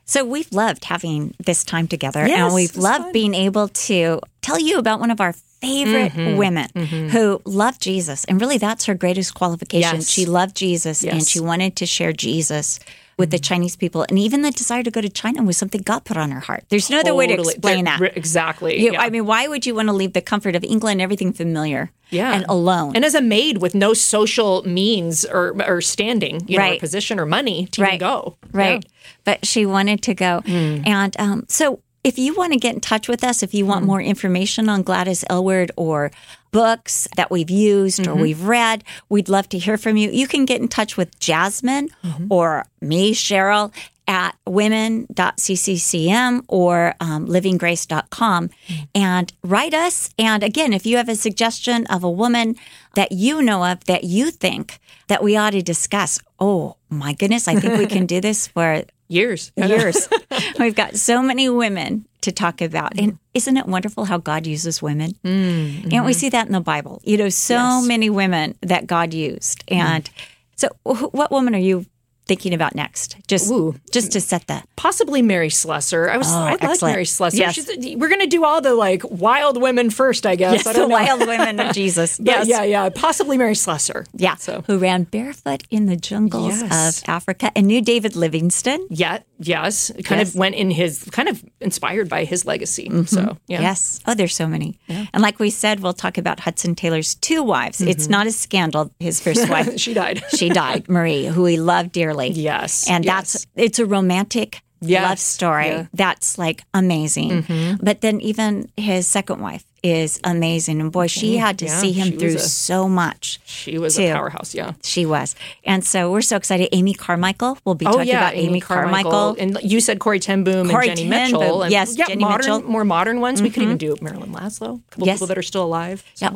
So 0.05 0.23
we've 0.23 0.51
loved 0.51 0.85
having 0.85 1.33
this 1.43 1.63
time 1.63 1.87
together, 1.87 2.27
Yes, 2.27 2.39
and 2.39 2.53
we've 2.53 2.75
loved 2.77 3.05
fun. 3.05 3.11
being 3.13 3.33
able 3.33 3.69
to 3.69 4.19
tell 4.41 4.59
you 4.59 4.77
about 4.77 4.99
one 4.99 5.09
of 5.09 5.19
our 5.19 5.33
favorite 5.61 6.11
Mm-hmm. 6.13 6.37
women 6.37 6.69
who 7.09 7.41
loved 7.45 7.81
Jesus, 7.81 8.25
and 8.25 8.39
really 8.41 8.57
that's 8.57 8.85
her 8.85 8.95
greatest 8.95 9.33
qualification. 9.33 9.95
Yes. 9.97 10.09
She 10.09 10.25
loved 10.25 10.55
Jesus, 10.55 11.03
and 11.03 11.13
Yes. 11.13 11.23
Mm-hmm. 11.23 11.27
she 11.27 11.39
wanted 11.39 11.75
to 11.77 11.85
share 11.85 12.13
Jesus 12.13 12.79
with 13.17 13.31
the 13.31 13.39
Chinese 13.39 13.77
people, 13.77 14.05
and 14.09 14.19
even 14.19 14.41
the 14.41 14.51
desire 14.51 14.83
to 14.83 14.91
go 14.91 14.99
to 14.99 15.07
China 15.07 15.41
was 15.41 15.55
something 15.55 15.81
God 15.81 16.03
put 16.03 16.17
on 16.17 16.31
her 16.31 16.41
heart. 16.41 16.65
There's 16.67 16.89
no 16.89 16.99
other 16.99 17.15
way 17.15 17.27
to 17.27 17.37
totally- 17.37 17.53
explain 17.53 17.85
there- 17.85 17.97
that. 17.99 18.17
Exactly. 18.17 18.77
You- 18.81 18.91
yeah. 18.93 19.01
I 19.01 19.09
mean, 19.09 19.25
why 19.25 19.47
would 19.47 19.65
you 19.65 19.73
want 19.73 19.87
to 19.87 19.93
leave 19.93 20.11
the 20.11 20.21
comfort 20.21 20.53
of 20.53 20.65
England, 20.65 20.99
everything 21.01 21.31
familiar, 21.31 21.91
Yeah. 22.09 22.33
and 22.35 22.45
alone? 22.49 22.93
and 22.93 23.05
as 23.05 23.15
a 23.15 23.21
maid 23.21 23.59
with 23.59 23.73
no 23.73 23.93
social 23.93 24.63
means 24.67 25.23
or 25.23 25.55
or 25.65 25.79
standing, 25.79 26.41
you 26.47 26.57
know, 26.57 26.65
or 26.65 26.69
Right. 26.71 26.79
position 26.79 27.17
or 27.17 27.25
money 27.25 27.67
to 27.71 27.81
even 27.81 27.91
Right. 27.91 27.99
go. 28.01 28.35
Right. 28.51 28.85
But 29.23 29.45
she 29.45 29.65
wanted 29.65 30.01
to 30.03 30.13
go. 30.13 30.41
Hmm. 30.45 30.81
And 30.85 31.15
um, 31.17 31.45
so 31.47 31.79
if 32.05 32.17
you 32.17 32.35
want 32.35 32.53
to 32.53 32.59
get 32.59 32.75
in 32.75 32.81
touch 32.81 33.07
with 33.07 33.23
us, 33.23 33.41
if 33.43 33.53
you 33.53 33.65
want 33.65 33.83
more 33.85 34.01
information 34.01 34.69
on 34.69 34.83
Gladys 34.83 35.23
Aylward 35.29 35.71
or 35.75 36.11
books 36.51 37.07
that 37.17 37.29
we've 37.31 37.49
used 37.49 37.99
Mm-hmm. 38.01 38.11
or 38.11 38.15
we've 38.21 38.43
read, 38.43 38.83
we'd 39.09 39.27
love 39.29 39.49
to 39.49 39.57
hear 39.57 39.77
from 39.77 39.97
you. 39.97 40.09
You 40.11 40.27
can 40.27 40.45
get 40.45 40.61
in 40.61 40.67
touch 40.67 40.95
with 40.97 41.17
Jasmine 41.19 41.89
Mm-hmm. 42.03 42.27
or 42.29 42.65
me, 42.81 43.13
Cheryl, 43.13 43.73
at 44.07 44.35
women.cccm 44.45 46.43
or 46.47 46.93
um, 46.99 47.27
livinggrace.com 47.27 48.49
and 48.93 49.33
write 49.43 49.73
us. 49.73 50.09
And 50.17 50.43
again, 50.43 50.73
if 50.73 50.85
you 50.85 50.97
have 50.97 51.09
a 51.09 51.15
suggestion 51.15 51.85
of 51.87 52.03
a 52.03 52.09
woman 52.11 52.55
that 52.95 53.11
you 53.11 53.41
know 53.41 53.63
of 53.65 53.83
that 53.85 54.03
you 54.03 54.31
think 54.31 54.79
that 55.07 55.23
we 55.23 55.35
ought 55.37 55.51
to 55.51 55.61
discuss, 55.61 56.19
oh 56.39 56.77
my 56.89 57.13
goodness, 57.13 57.47
I 57.47 57.55
think 57.55 57.77
we 57.77 57.87
can 57.87 58.05
do 58.05 58.21
this 58.21 58.47
for 58.47 58.83
Years. 59.07 59.51
years. 59.55 60.09
We've 60.59 60.73
got 60.73 60.95
so 60.95 61.21
many 61.21 61.47
women 61.47 62.05
to 62.21 62.31
talk 62.31 62.59
about. 62.59 62.97
And 62.99 63.19
isn't 63.35 63.55
it 63.55 63.67
wonderful 63.67 64.05
how 64.05 64.17
God 64.17 64.47
uses 64.47 64.81
women? 64.81 65.11
Mm, 65.23 65.93
And 65.93 66.05
we 66.05 66.13
see 66.13 66.29
that 66.29 66.47
in 66.47 66.53
the 66.53 66.59
Bible. 66.59 67.01
You 67.03 67.17
know, 67.17 67.29
so 67.29 67.53
Yes. 67.53 67.85
many 67.87 68.09
women 68.09 68.55
that 68.61 68.87
God 68.87 69.13
used. 69.13 69.63
And 69.67 70.09
so, 70.55 70.69
wh- 70.83 71.13
what 71.13 71.29
woman 71.29 71.53
are 71.53 71.59
you 71.59 71.85
thinking 72.27 72.53
about 72.53 72.75
next? 72.75 73.17
Just, 73.27 73.51
Ooh. 73.51 73.75
just 73.91 74.11
to 74.13 74.21
set 74.21 74.47
the. 74.47 74.63
possibly 74.75 75.21
Mary 75.21 75.49
Slessor. 75.49 76.09
I 76.09 76.17
was 76.17 76.31
I 76.31 76.51
like 76.51 76.63
Oh, 76.63 76.71
excellent. 76.71 76.93
Mary 76.93 77.05
Slessor. 77.05 77.37
Yes. 77.37 77.53
She's, 77.55 77.95
we're 77.97 78.09
going 78.09 78.21
to 78.21 78.27
do 78.27 78.43
all 78.45 78.61
the 78.61 78.73
like 78.75 79.01
wild 79.09 79.61
women 79.61 79.89
first, 79.89 80.25
I 80.25 80.35
guess. 80.35 80.57
Yes, 80.57 80.67
I 80.67 80.73
the 80.73 80.79
know. 80.79 80.87
wild 80.87 81.19
women 81.27 81.59
of 81.59 81.73
Jesus. 81.81 82.17
But 82.17 82.25
Yes. 82.27 82.47
yeah, 82.47 82.63
yeah, 82.63 82.89
possibly 82.89 83.37
Mary 83.37 83.55
Slessor. 83.55 84.05
Yeah. 84.15 84.35
So 84.35 84.63
Who 84.67 84.77
ran 84.77 85.03
barefoot 85.03 85.63
in 85.69 85.85
the 85.85 85.95
jungles 85.95 86.61
Yes. 86.61 87.01
of 87.03 87.09
Africa 87.09 87.51
and 87.55 87.67
knew 87.67 87.81
David 87.81 88.15
Livingstone. 88.15 88.87
yeah, 88.89 89.19
yes, 89.39 89.91
kind 90.03 90.19
Yes. 90.21 90.29
of 90.29 90.35
went 90.35 90.55
in 90.55 90.71
his 90.71 91.03
kind 91.11 91.29
of 91.29 91.43
inspired 91.61 92.09
by 92.09 92.23
his 92.25 92.45
legacy. 92.45 92.89
So 93.05 93.37
yeah, 93.47 93.61
Yes. 93.61 93.99
Oh, 94.07 94.13
there's 94.15 94.35
so 94.35 94.47
many. 94.47 94.79
And 94.87 95.21
like 95.21 95.39
we 95.39 95.49
said, 95.49 95.79
we'll 95.81 95.93
talk 95.93 96.17
about 96.17 96.39
Hudson 96.41 96.75
Taylor's 96.75 97.15
two 97.15 97.43
wives. 97.43 97.79
Mm-hmm. 97.79 97.89
It's 97.89 98.07
not 98.09 98.27
a 98.27 98.31
scandal. 98.31 98.91
His 98.99 99.19
first 99.19 99.47
wife, 99.53 99.77
she 99.79 99.93
died. 99.93 100.23
she 100.29 100.49
died, 100.49 100.87
Marie, 100.89 101.25
who 101.25 101.45
he 101.45 101.57
loved 101.57 101.91
dearly. 101.91 102.14
Yes, 102.23 102.89
And 102.89 103.05
yes. 103.05 103.13
that's, 103.33 103.47
it's 103.55 103.79
a 103.79 103.85
romantic 103.85 104.61
Yes, 104.81 105.09
love 105.09 105.19
story. 105.19 105.67
yeah. 105.67 105.73
Mm-hmm. 105.79 105.95
That's 105.97 106.37
like 106.37 106.63
amazing. 106.73 107.77
But 107.81 108.01
then 108.01 108.21
even 108.21 108.69
his 108.77 109.07
second 109.07 109.39
wife 109.41 109.63
is 109.81 110.19
amazing. 110.23 110.79
And 110.81 110.91
boy, 110.91 111.07
she 111.07 111.37
had 111.37 111.57
to 111.59 111.65
yeah, 111.65 111.77
see 111.79 111.91
him 111.91 112.19
through 112.19 112.35
a- 112.35 112.39
so 112.39 112.87
much. 112.89 113.39
she 113.45 113.79
was 113.79 113.95
too. 113.95 114.03
a 114.03 114.13
powerhouse. 114.13 114.53
Yeah. 114.53 114.73
She 114.83 115.05
was. 115.05 115.33
And 115.63 115.83
so 115.83 116.11
we're 116.11 116.21
so 116.21 116.35
excited. 116.35 116.69
Amy 116.71 116.93
Carmichael, 116.93 117.57
we'll 117.65 117.75
be 117.75 117.87
Oh 117.87 117.93
talking 117.93 118.07
yeah, 118.09 118.17
about 118.29 118.35
Amy, 118.35 118.59
Carmichael. 118.61 119.35
and 119.39 119.57
you 119.63 119.79
said 119.79 119.99
Corrie 119.99 120.19
Ten 120.19 120.43
Boom 120.43 120.69
Corrie 120.69 120.89
and 120.89 120.97
Jenny 120.97 121.09
Ten 121.09 121.31
Mitchell. 121.31 121.59
Boom. 121.61 121.71
Yes, 121.71 121.97
yeah, 121.97 122.05
Jenny 122.07 122.23
modern, 122.23 122.37
Mitchell. 122.39 122.59
Mm-hmm. 122.61 122.71
more 122.71 122.85
modern 122.85 123.21
ones. 123.21 123.41
We 123.41 123.49
could 123.49 123.63
even 123.63 123.77
do 123.77 123.95
Marilyn 124.01 124.33
Laszlo. 124.33 124.81
A 124.87 124.91
couple 124.91 125.07
Yes. 125.07 125.17
people 125.17 125.27
that 125.27 125.37
are 125.37 125.43
still 125.43 125.63
alive. 125.63 126.03
Yeah, 126.17 126.31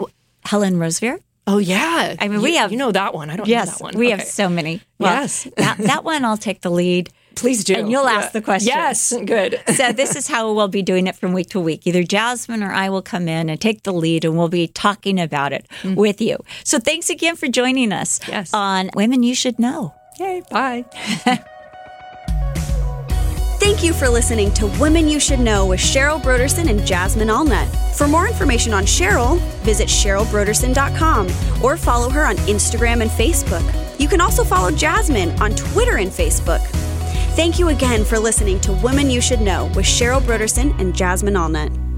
Helen 0.46 0.76
Roseveare. 0.76 1.20
Oh 1.52 1.58
yeah, 1.58 2.16
I 2.20 2.28
mean, 2.28 2.40
You- 2.40 2.44
we 2.44 2.56
have- 2.58 2.72
you 2.72 2.78
know 2.78 2.92
that 2.92 3.14
one. 3.14 3.30
I 3.30 3.36
don't 3.36 3.48
know 3.48 3.66
that 3.66 3.82
one. 3.82 3.98
we 3.98 4.12
have 4.12 4.24
so 4.24 4.50
many. 4.50 4.82
Well, 5.00 5.22
Yes. 5.22 5.48
that, 5.58 5.78
that 5.80 6.04
one 6.04 6.24
I'll 6.24 6.38
take 6.38 6.62
the 6.62 6.70
lead. 6.70 7.10
Please 7.36 7.64
do. 7.64 7.74
And 7.74 7.90
you'll 7.90 8.08
ask 8.08 8.34
the 8.34 8.42
question. 8.42 8.68
Yes, 8.68 9.14
good. 9.26 9.60
So 9.76 9.94
this 9.94 10.16
is 10.16 10.28
how 10.28 10.52
we'll 10.54 10.68
be 10.68 10.82
doing 10.82 11.08
it 11.08 11.16
from 11.16 11.32
week 11.34 11.50
to 11.52 11.60
week. 11.60 11.88
Either 11.88 12.04
Jasmine 12.04 12.62
or 12.62 12.72
I 12.72 12.90
will 12.90 13.02
come 13.02 13.28
in 13.28 13.50
and 13.50 13.60
take 13.60 13.84
the 13.84 13.94
lead, 13.94 14.26
and 14.26 14.38
we'll 14.38 14.50
be 14.50 14.68
talking 14.68 15.20
about 15.20 15.54
it 15.54 15.66
mm. 15.82 15.96
with 15.96 16.20
you. 16.22 16.38
So 16.66 16.80
thanks 16.80 17.10
again 17.10 17.36
for 17.36 17.48
joining 17.48 17.94
us 17.94 18.20
Yes. 18.28 18.54
on 18.54 18.90
Women 18.94 19.24
You 19.24 19.34
Should 19.36 19.58
Know. 19.58 19.94
Yay, 20.20 20.44
bye. 20.52 20.86
Thank 23.70 23.84
you 23.84 23.94
for 23.94 24.10
listening 24.10 24.52
to 24.56 24.66
Women 24.80 25.08
You 25.08 25.20
Should 25.20 25.40
Know 25.40 25.68
with 25.68 25.80
Cheryl 25.80 26.20
Brodersen 26.20 26.72
and 26.72 26.84
Jasmine 26.88 27.28
Allnut. 27.28 27.68
For 27.96 28.08
more 28.08 28.28
information 28.28 28.74
on 28.74 28.84
Cheryl, 28.84 29.40
visit 29.60 29.88
CherylBrodersen.com 29.88 31.28
or 31.64 31.78
follow 31.78 32.10
her 32.10 32.26
on 32.26 32.36
Instagram 32.48 33.04
and 33.04 33.12
Facebook. 33.12 33.62
You 34.00 34.08
can 34.08 34.22
also 34.22 34.44
follow 34.44 34.72
Jasmine 34.72 35.40
on 35.40 35.52
Twitter 35.52 35.98
and 35.98 36.10
Facebook. 36.10 36.66
Thank 37.36 37.60
you 37.60 37.70
again 37.70 38.04
for 38.04 38.18
listening 38.18 38.60
to 38.62 38.74
Women 38.74 39.08
You 39.08 39.22
Should 39.22 39.42
Know 39.42 39.68
with 39.76 39.86
Cheryl 39.86 40.20
Brodersen 40.20 40.78
and 40.80 40.96
Jasmine 40.96 41.36
Allnut. 41.36 41.89